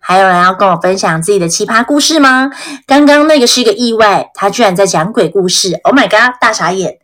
[0.07, 2.51] 还有人要跟我分享自己的奇葩故事吗？
[2.87, 6.99] 刚刚那个是一个意外，他居然在讲鬼故事，Oh my god，大傻眼。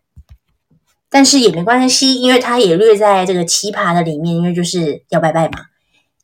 [1.08, 5.60] 但是也没关系，因为他也略在这个奇葩的里面，因为就是要拜拜嘛，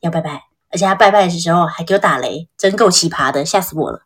[0.00, 0.42] 要拜拜。
[0.70, 4.02] 而且他拜拜的时候还给我打雷，真够奇葩的，吓死我了！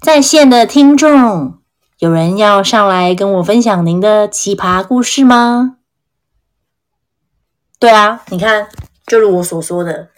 [0.00, 1.58] 在线的听众，
[1.98, 5.77] 有人要上来跟我分享您的奇葩故事吗？
[7.78, 8.68] 对啊，你看，
[9.06, 10.10] 就如我所说的，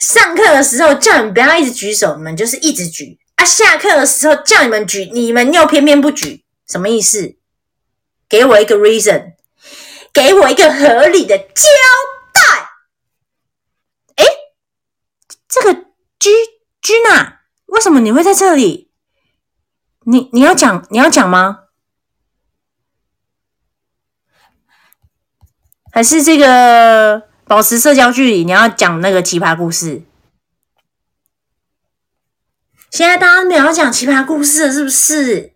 [0.00, 7.36] 上课的时候叫你们不要一直举手，你们就是一直举啊；下课的时候叫你们举，你们又偏偏不举，什么意思？
[8.28, 9.34] 给我一个 reason。
[10.10, 11.64] 给我一个合理的交
[12.32, 12.70] 代。
[14.16, 14.24] 哎，
[15.46, 15.74] 这个
[16.18, 16.30] G
[16.82, 17.34] Gina，
[17.66, 18.90] 为什么你会在这里？
[20.06, 21.67] 你你要讲你要讲吗？
[25.98, 28.44] 还是这个保持社交距离？
[28.44, 30.02] 你要讲那个奇葩故事？
[32.88, 35.52] 现在大家没有要讲奇葩故事了，是不是？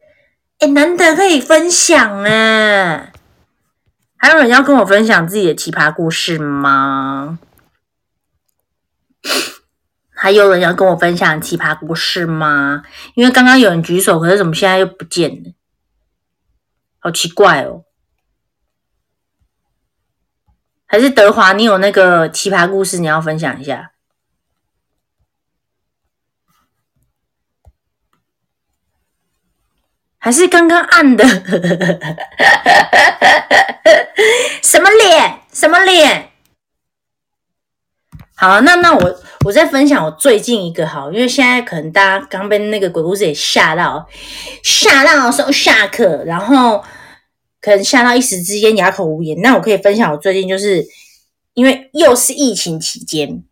[0.59, 3.13] 哎，难得可以分享啊！
[4.17, 7.39] 还有人要跟我分享自己的奇葩故事吗？
[10.13, 12.83] 还有人要跟我分享奇葩故事吗？
[13.15, 15.53] 因为刚刚有人举手，可是怎么现在又不见了？
[16.99, 17.85] 好奇怪哦！
[20.93, 23.93] 还是德华，你有那个奇葩故事，你要分享一下？
[30.19, 31.25] 还是刚刚按的？
[34.63, 35.41] 什么脸？
[35.51, 36.29] 什么脸？
[38.35, 44.07] 好，那那我我再分享我最近一个好，因为现在可能大家刚被那个鬼故事给吓到，
[44.63, 46.85] 吓到的时候下课，然后
[47.63, 49.41] 可能吓到一时之间哑口无言。
[49.41, 50.85] 那我可以分享我最近就是
[51.55, 53.43] 因为又是疫情期间，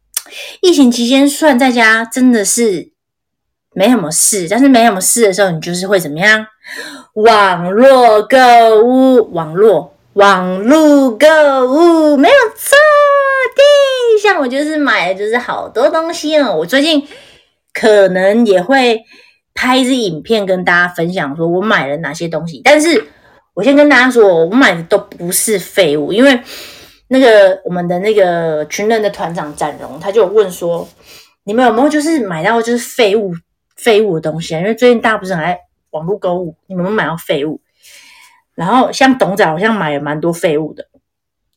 [0.60, 2.90] 疫情期间算在家真的是
[3.72, 6.46] 没什么事，但是没什么事的时候，你就是会怎么样？
[7.14, 8.36] 网络购
[8.84, 11.26] 物，网络网络购
[11.66, 12.76] 物没有错
[13.56, 14.22] 的。
[14.22, 16.54] 像我就是买的就是好多东西哦。
[16.56, 17.06] 我最近
[17.72, 19.00] 可能也会
[19.54, 22.60] 拍一支影片跟大家分享，说我买了哪些东西。
[22.64, 23.08] 但是
[23.54, 26.40] 我先跟大家说，我买的都不是废物，因为
[27.08, 30.88] 那个我们的那个群人的团长展荣，他就问说，
[31.44, 33.32] 你们有没有就是买到就是废物
[33.76, 34.58] 废物的东西啊？
[34.60, 35.58] 因为最近大家不是很爱。
[35.90, 37.60] 网络购物，你们有没有买到废物？
[38.54, 40.86] 然后像董仔好像买了蛮多废物的，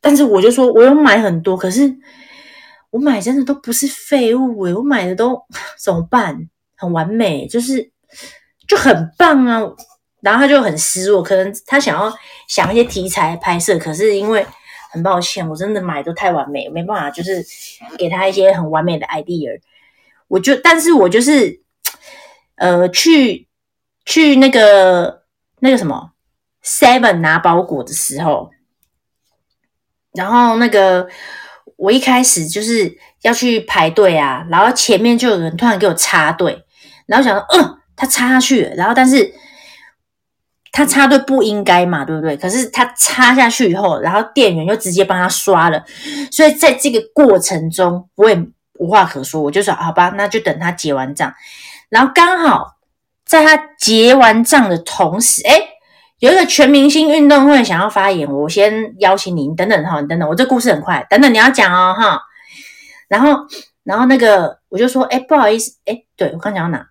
[0.01, 1.95] 但是我就说我有买很多，可是
[2.89, 5.39] 我买真的都不是废物诶，我买的都
[5.79, 6.49] 怎么办？
[6.75, 7.91] 很完美，就是
[8.67, 9.61] 就很棒啊。
[10.23, 12.11] 然后他就很失落，可能他想要
[12.47, 14.43] 想一些题材拍摄，可是因为
[14.89, 17.45] 很抱歉，我真的买都太完美，没办法，就是
[17.97, 19.59] 给他一些很完美的 idea。
[20.27, 21.61] 我就，但是我就是
[22.55, 23.47] 呃去。
[24.05, 25.23] 去那个
[25.61, 26.11] 那个什么
[26.61, 28.51] Seven 拿包裹的时候，
[30.11, 31.07] 然后那个
[31.77, 36.65] 我一开始就是要去排队啊，然后前面就有人突然给我插队，
[37.05, 39.33] 然后想说，嗯，他插下去了，然后但是
[40.73, 42.35] 他插队不应该嘛，对不对？
[42.35, 45.81] 可是他插下去以后，然后店员就直接帮他刷了，
[46.29, 48.37] 所以在这个过程中我也
[48.79, 51.33] 无话可说，我就说好吧，那就等他结完账，
[51.87, 52.73] 然后刚好。
[53.25, 55.69] 在他结完账的同时，诶，
[56.19, 62.21] 有一个全明星运动会想要发言，我先邀请你，你等等哈，你等等，我这故事很快，等等你要讲哦哈。
[63.07, 63.47] 然后，
[63.85, 66.85] 然后那个我就说，诶，不好意思，诶，对，我刚讲到哪？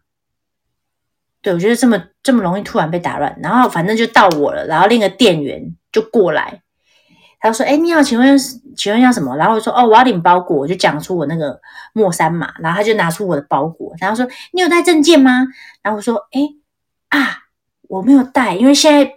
[1.42, 6.62] 对，我觉得这么这么容易突然被打乱，然后反正就到我了，然后另一个店员就过来，
[7.40, 8.38] 他说：“哎，你好，请问
[8.76, 11.60] 请问要什么？”然后我说：“哦，我要领包裹。”我就讲出我那个
[11.92, 14.24] 莫三码，然后他就拿出我的包裹，然后说
[14.54, 15.48] ：“你有带证件吗？”
[15.82, 16.40] 然后我说：“哎
[17.18, 17.38] 啊，
[17.88, 19.12] 我没有带，因为现在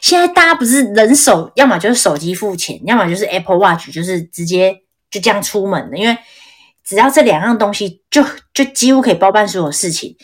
[0.00, 4.76] 现在大家不是人手，要么就是手机付钱，要么就是 Apple Watch，就是直接
[5.12, 6.18] 就这样出门的，因为
[6.84, 8.20] 只要这两样东西就，
[8.52, 10.16] 就就几乎可以包办所有事情。”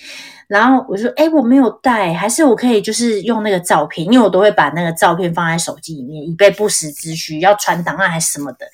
[0.52, 8.66] 然后我就说：“哎，我没有带，还是我可以就是用那个照片，因为我都会把那个照片放在手机里面，以备不时之需，要传档案还是什么的。”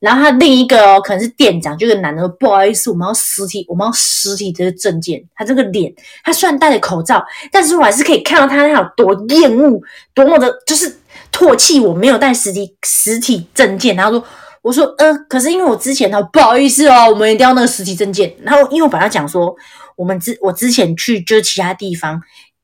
[0.00, 5.92] 然后他另一个，可能是店长，就个男的说：“不好意思，我们要实体，我们要实体这个证件。”他这个脸，
[6.24, 9.78] 他虽然戴着口罩，但是我还是可以看到他那有多厌恶，
[10.14, 10.90] 多么的，就是
[11.30, 13.94] 唾弃我没有带实体实体证件。
[13.94, 14.24] 然后说
[14.62, 19.54] ：“我说，呃，可是因为我之前呢，不好意思哦，我们一定要那个实体证件。”然后因为我本来讲说。
[19.96, 22.20] 我们之我之前去就其他地方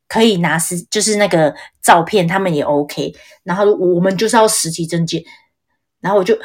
[0.09, 3.15] 可以拿实就是那个照片，他们也 OK。
[3.45, 5.25] 然后我们就是要实体证件，
[6.01, 6.37] 然后我就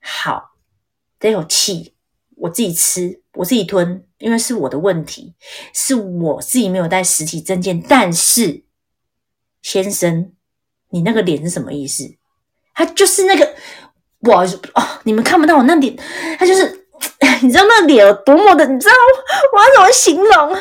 [0.00, 0.52] 好，
[1.18, 1.94] 得有气，
[2.36, 5.34] 我自己吃，我自己吞，因为是我的问题，
[5.72, 7.80] 是我自己没有带实体证件。
[7.80, 8.64] 但是
[9.62, 10.32] 先生，
[10.90, 12.16] 你那个脸是什么意思？
[12.74, 13.54] 他就是那个，
[14.20, 15.96] 不好意思哦，你们看不到我那脸，
[16.38, 16.83] 他就是。
[17.44, 18.66] 你知道那脸有多么的？
[18.66, 18.94] 你知道
[19.52, 20.56] 我要怎么形容？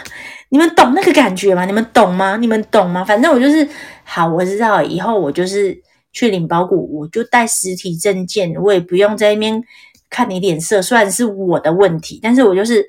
[0.49, 1.65] 你们懂那个感觉吗？
[1.65, 2.37] 你们懂吗？
[2.37, 3.03] 你们懂吗？
[3.03, 3.67] 反正我就是
[4.03, 5.75] 好，我知道以后我就是
[6.11, 9.63] 去领包裹，我就带实体证件，我也不用在那边
[10.09, 10.81] 看你脸色。
[10.81, 12.85] 虽然是我的问题，但是我就是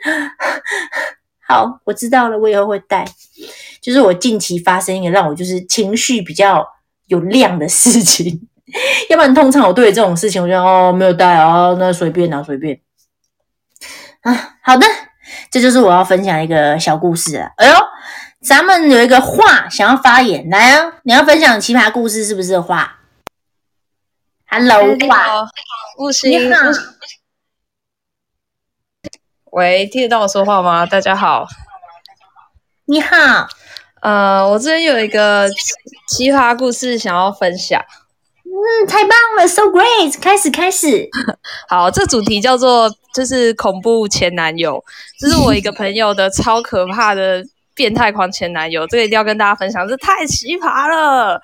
[1.46, 3.06] 好，我知道了，我以后会带。
[3.80, 6.66] 就是我近期发生一个让我就是情绪比较
[7.06, 8.48] 有量的事情，
[9.08, 12.78] 要不然通常我对这种事情，我就哦没有带啊，那随便拿随便。
[14.24, 14.86] 啊，好的，
[15.50, 17.52] 这就是我要分享一个小故事了。
[17.58, 17.74] 哎呦，
[18.42, 22.58] 咱们有一个话想要发言，来啊，你要分享奇葩故事是不是？
[22.58, 23.00] 话
[24.48, 25.46] ，Hello，话，
[25.96, 26.58] 故事，你好，
[29.52, 30.86] 喂，听得到我说话吗？
[30.86, 31.46] 大家好，
[32.86, 33.46] 你好，
[34.00, 35.50] 呃，我这边有一个
[36.08, 37.78] 奇葩故事想要分享。
[38.44, 40.18] 嗯，太棒了，so great！
[40.18, 41.10] 开始，开始。
[41.68, 44.84] 好，这主题叫做就是恐怖前男友，
[45.18, 47.42] 这是我一个朋友的超可怕的
[47.74, 51.40] 变态狂前男友，这个一定要跟大家分享，这太奇葩了。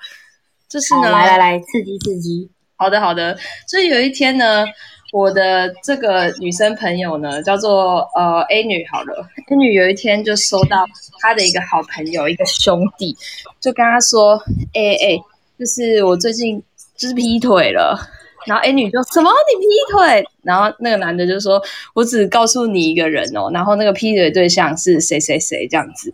[0.69, 2.49] 就是呢，来来来，刺激刺激。
[2.75, 3.33] 好的好的，
[3.67, 4.65] 就是有一天呢，
[5.13, 10.85] 我的这个女生朋友呢，叫做呃 A 女，好了，A 女有一天就收到
[11.21, 13.17] 她的一个好朋友，一个兄弟，
[13.59, 14.35] 就跟她说，
[14.73, 15.23] 哎、欸、哎、欸，
[15.57, 16.61] 就是我最近。
[16.97, 17.99] 就是劈腿了，
[18.47, 20.25] 然后 A 女就什么你劈腿？
[20.41, 21.61] 然后那个男的就说
[21.93, 26.13] ：“我只告诉你一个人哦，然后那个劈腿对象是谁谁谁这样子。”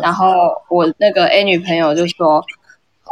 [0.00, 0.26] 然后
[0.70, 2.44] 我那个 A 女朋友就说：“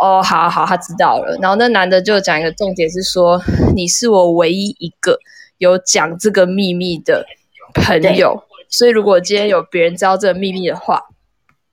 [0.01, 3.43] 哦，好好，他知道了。”然后那男的就讲一个重点是说
[3.75, 5.19] ：“你是我唯一一个
[5.59, 7.27] 有讲这个秘密的
[7.75, 11.03] 朋友，所以如果今天有别人知道这个秘密的话，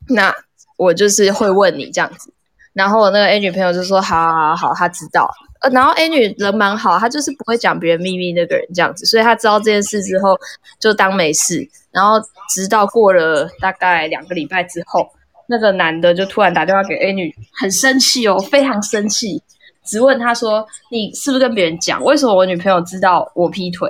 [0.09, 0.33] 那
[0.77, 2.33] 我就是会问你这样子。”
[2.73, 5.29] 然后我那个 A 女朋友就说：“好好好，她知道。”
[5.59, 10.37] 呃，然后 A 女人蛮好，她就是不会讲别人秘密那个人这样子，所以她知道这件事之后
[10.79, 11.67] 就当没事。
[11.91, 12.15] 然后
[12.53, 15.09] 直到过了大概两个礼拜之后，
[15.47, 19.43] 那个男的就突然打电话给 A 女，很生气哦，非常生气，
[19.83, 22.01] 质问她说：“你是不是跟别人讲？
[22.03, 23.89] 为什么我女朋友知道我劈腿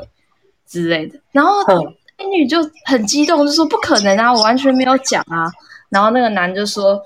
[0.67, 1.61] 之类的？”然后
[2.17, 5.45] A 女就很激动，就说：“不可能啊，我完全没有讲啊。”
[5.89, 6.99] 然后那个男就说：“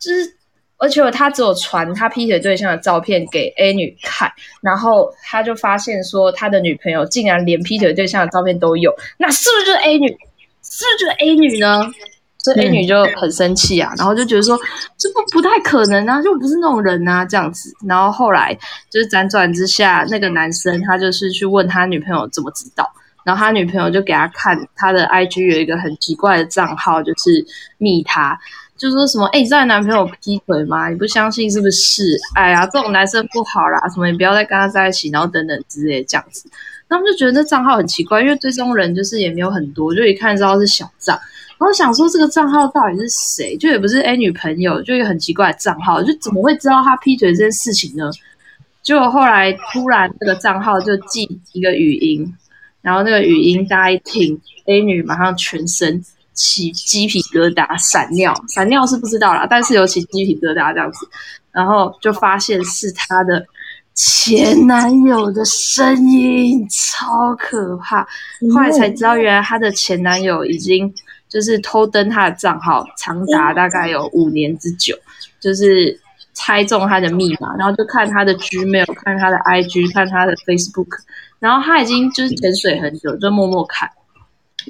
[0.00, 0.38] 就是。”
[0.82, 4.28] 而且他只有传他劈腿对象的照片给 A 女看，
[4.60, 10.08] 然后他就发现说他的女朋友竟然连劈腿对象的照片都有，那是不是就是 A 女？
[10.08, 11.88] 是不是就是 A 女呢？
[12.38, 14.58] 所以 A 女就很生气啊，然后就觉得说
[14.98, 17.72] 这不不太可能啊，就不是那种人啊这样子。
[17.86, 18.52] 然后后来
[18.90, 22.90] 就是辗转之下，那个男生他就是去问他女朋友怎么知道，
[23.24, 27.46] 然后他女朋友就给他看他的 IG 有一个很奇怪的账号，就是
[27.78, 28.36] 密他。
[28.82, 30.88] 就说什么，哎、欸，你知道男朋友劈腿吗？
[30.88, 32.18] 你不相信是不是？
[32.34, 36.50] 哎呀，这种男生不好啦，什么你不要再跟他在一起，然后等等之类这样子。
[36.88, 41.16] 他们就觉得这账号很奇怪，因为追踪人就是也没有很多，就一看知道是小账。
[41.58, 43.56] 然后想说这个账号到底是谁？
[43.56, 48.10] 就也不是 A 女朋友，就一个很奇怪的账号，就怎么会知道他劈腿这件事情呢？
[48.82, 52.34] 结果后来突然这个账号就寄一个语音，
[52.80, 56.04] 然后那个语音大家一听，A 女马上全身。
[56.34, 61.08] 起鸡皮疙瘩，闪尿，闪尿是不知道啦，但是有起鸡皮疙瘩这样子，
[61.52, 63.44] 然后就发现是他的
[63.94, 68.02] 前男友的声音，超可怕。
[68.54, 70.92] 后来才知道，原来他的前男友已经
[71.28, 74.96] 就是偷登他的账号，长达大概有五年之久，
[75.40, 76.00] 就是
[76.32, 80.88] 猜中他的密码，然后就看他的 Gmail，看他的 IG，看他的 Facebook，
[81.38, 83.90] 然后他已经就是潜水很久，就默默看。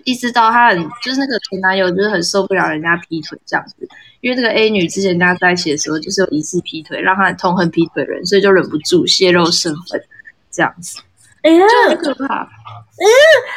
[0.04, 3.88] 一直到他很就是那个前男友就是很受不了人家劈腿这样子，
[4.20, 10.02] 因为这个 A 女之前跟他在一起的时候就是有疑似劈腿，让他很痛恨劈腿人，所以就忍不住泄露身份
[10.50, 11.00] 这样子。
[11.42, 12.42] 哎呀，很可怕！
[12.42, 13.06] 嗯，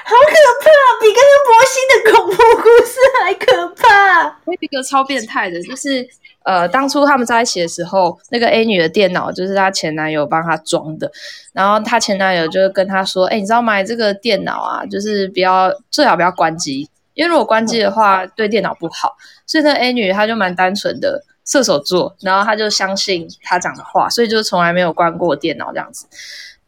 [0.06, 0.34] 好可
[0.64, 0.70] 怕，
[1.02, 4.24] 比刚刚魔性的恐怖故事还可怕。
[4.46, 6.08] 有一个超变态的，就是。
[6.46, 11.12] 呃，当初他们在一起的时候，那个 A 女的电脑就是她前男友帮她装的，
[11.54, 19.18] 然后她前男友就跟她说：“哎，你知道买这个电脑啊，就是不要最好不要关机，因为如果关机的话对电脑不好。”
[19.48, 26.06] 所以那 A 女她就蛮单纯的射手座，然后她就相信他讲的话，所以就从来没有关过电脑这样子。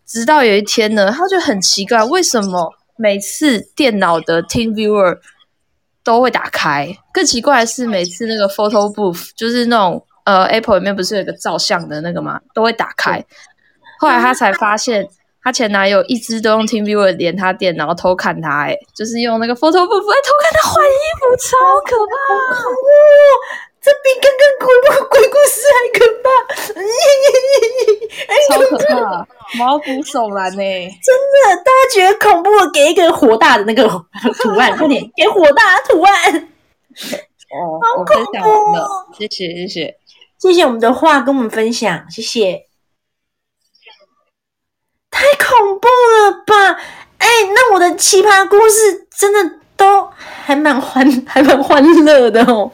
[0.06, 5.20] 直到有一天呢，她就很奇怪，为什么每次电脑的 TeamViewer
[6.08, 6.88] 都会打开。
[7.12, 12.40] 更奇怪的是，每次那个 photo booth 就是那种呃 Apple 里面不是有一个照相的那个吗？
[12.54, 13.22] 都会打开。
[14.00, 15.06] 后来他才发现，
[15.44, 22.16] 他前男友一直都用 TeamViewer 连他电脑偷看他，哎，就是用那个 photo booth 来偷看他换衣服，超可怕！
[23.82, 26.28] 这比刚刚鬼故鬼故事还可怕，
[28.50, 30.62] 超可怕，毛骨悚然呢！
[31.04, 33.88] 真的，大家觉得恐怖，给一个火大的那个
[34.42, 36.50] 图案，快点 给火大的图案。
[37.50, 38.40] 哦，好恐怖
[38.78, 39.08] 哦！
[39.18, 39.98] 谢谢谢谢
[40.40, 42.66] 谢谢我们的话跟我们分享，谢谢。
[45.10, 46.82] 太恐怖了吧！
[47.20, 52.70] 哎，那我的奇葩故事真的都还蛮欢还蛮欢乐的哦。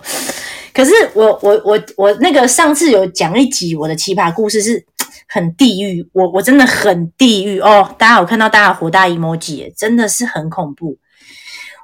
[0.73, 4.83] 可是我我我我那个上次有讲一集我的奇葩故事是
[5.29, 7.95] 很地狱，我我真的很地狱哦！
[7.97, 10.97] 大家有看到大家火大 emoji，真的是很恐怖。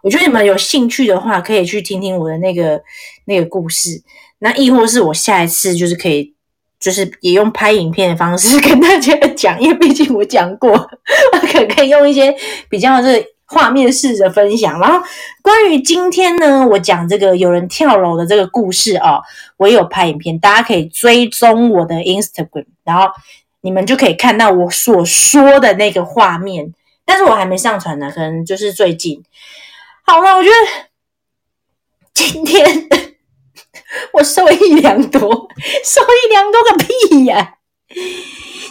[0.04, 2.82] 我觉得你们有兴趣的话，可以去听听我的那个
[3.26, 4.02] 那个故事。
[4.40, 6.34] 那亦或是我下一次就是可以，
[6.80, 12.36] 就是也用拍影片的方式 跟大家讲，因为毕竟我讲过，我 可可以用一些
[12.70, 13.24] 比较这。
[13.52, 15.04] 画面式的分享，然后
[15.42, 19.20] 关于今天呢，我讲这个有人跳楼的这个故事哦，
[19.58, 23.10] 我有拍影片，大家可以追踪我的 Instagram，然后
[23.62, 26.72] 你们就可以看到我所说的那个画面，
[27.06, 29.24] 但是我还没上传呢，可能就是最近。
[30.06, 30.56] 好了，我觉得
[32.14, 32.88] 今天
[34.14, 35.50] 我受益良多，
[35.84, 37.56] 受益良多个屁呀、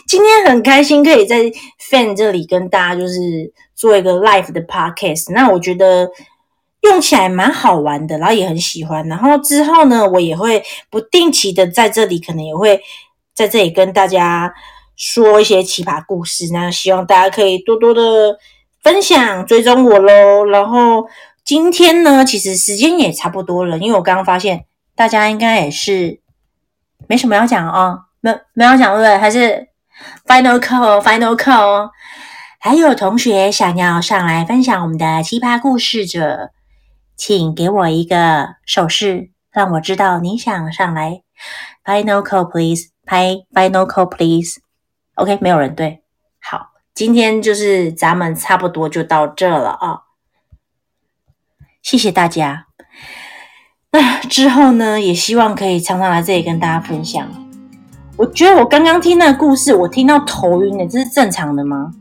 [0.06, 1.50] 今天很开心可以在
[1.90, 3.52] Fan 这里跟大家就是。
[3.78, 6.10] 做一个 live 的 podcast，那我觉得
[6.80, 9.06] 用起来蛮好玩的，然后也很喜欢。
[9.06, 10.60] 然后之后呢，我也会
[10.90, 12.80] 不定期的在这里，可能也会
[13.36, 14.52] 在这里跟大家
[14.96, 16.52] 说一些奇葩故事。
[16.52, 18.36] 那希望大家可以多多的
[18.82, 20.44] 分享、追踪我喽。
[20.46, 21.06] 然后
[21.44, 24.64] 今天呢，其实时间也差不多了，因为我刚刚发现
[24.96, 26.18] 大家应该也是
[27.06, 29.16] 没什么要讲哦，没没有讲对不对？
[29.16, 29.68] 还是
[30.26, 31.90] final call，final call。
[32.60, 36.50] 还有同学想要上来分享我们的奇葩故事者，
[37.16, 41.22] 请给我一个手势，让我知道你想上来。
[41.84, 42.88] Final call, please.
[43.06, 44.60] 拍 Final call, please.
[45.14, 46.02] OK，没有人对。
[46.40, 50.02] 好，今天就是咱们差不多就到这了啊。
[51.80, 52.66] 谢谢大家。
[53.92, 57.47] 那之后呢，也希望可以常常来这里跟大家分享。
[58.18, 61.92] 我觉得我刚刚听那个故事，我听到头晕的，这是正常的吗？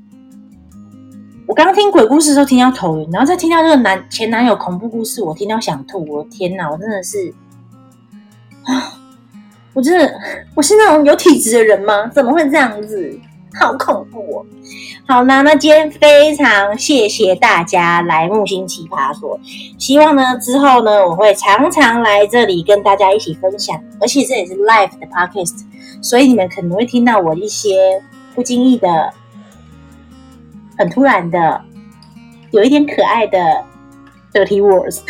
[1.46, 6.04] 我刚刚听鬼故事的时候听到头晕，然后再听到这个男前男友恐怖故事，我听到想吐。
[6.10, 7.32] 我的天哪，我真的是
[8.64, 8.98] 啊！
[9.74, 10.12] 我真的
[10.56, 12.08] 我是那种有体质的人吗？
[12.08, 13.20] 怎么会这样子？
[13.60, 14.46] 好恐怖哦！
[15.08, 19.40] 好啦，那今天非常谢谢大家来木星奇葩说，
[19.78, 25.62] 希望呢之后呢我会常常来这里跟大家一起分享，而且这也是 live 的 podcast，
[26.02, 28.02] 所以你们可能会听到我一些
[28.36, 29.14] 不经意的。
[30.78, 31.60] 很突然的，
[32.52, 33.40] 有一点可爱的
[34.32, 35.02] dirty words，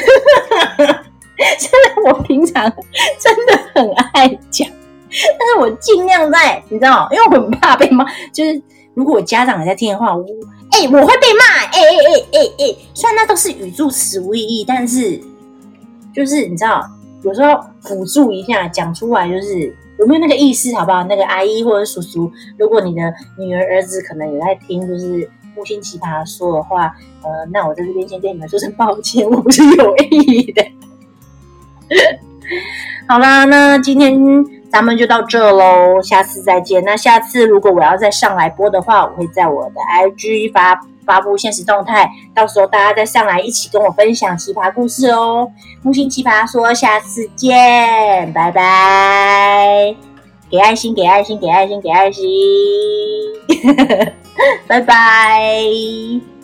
[1.60, 2.64] 虽然我平常
[3.20, 4.66] 真的很爱讲，
[5.38, 8.06] 但是我尽量在，你知道，因为我很怕被骂。
[8.32, 8.62] 就是
[8.94, 10.24] 如果家长也在听的话，我
[10.72, 11.66] 哎、我会被骂。
[11.66, 15.22] 哎哎哎哎哎，虽然那都是语助词无意义，但是
[16.16, 16.82] 就是你知道，
[17.24, 21.04] 有时候辅助一下讲出来，就是有没有那个意思，好不好？
[21.06, 25.30] 那个阿姨或者叔叔，如果你的女儿儿子可能也在听，就是。
[25.58, 30.64] 木星奇葩说的话，呃，那我在这边先跟你们说声抱歉，我不是有意的。
[33.10, 34.14] 好啦，那今天
[34.72, 36.84] 咱们就到这喽，下次再见。
[36.84, 45.50] 那下次如果我要再上来播的话，我会在我的 IG 发发布现实动态，到时候大家再上来一起跟我分享奇葩故事哦。
[45.82, 49.96] 木星奇葩说，下次见，拜拜！
[50.50, 52.26] 给爱心，给爱心，给爱心，给爱心，
[54.68, 56.37] 拜拜。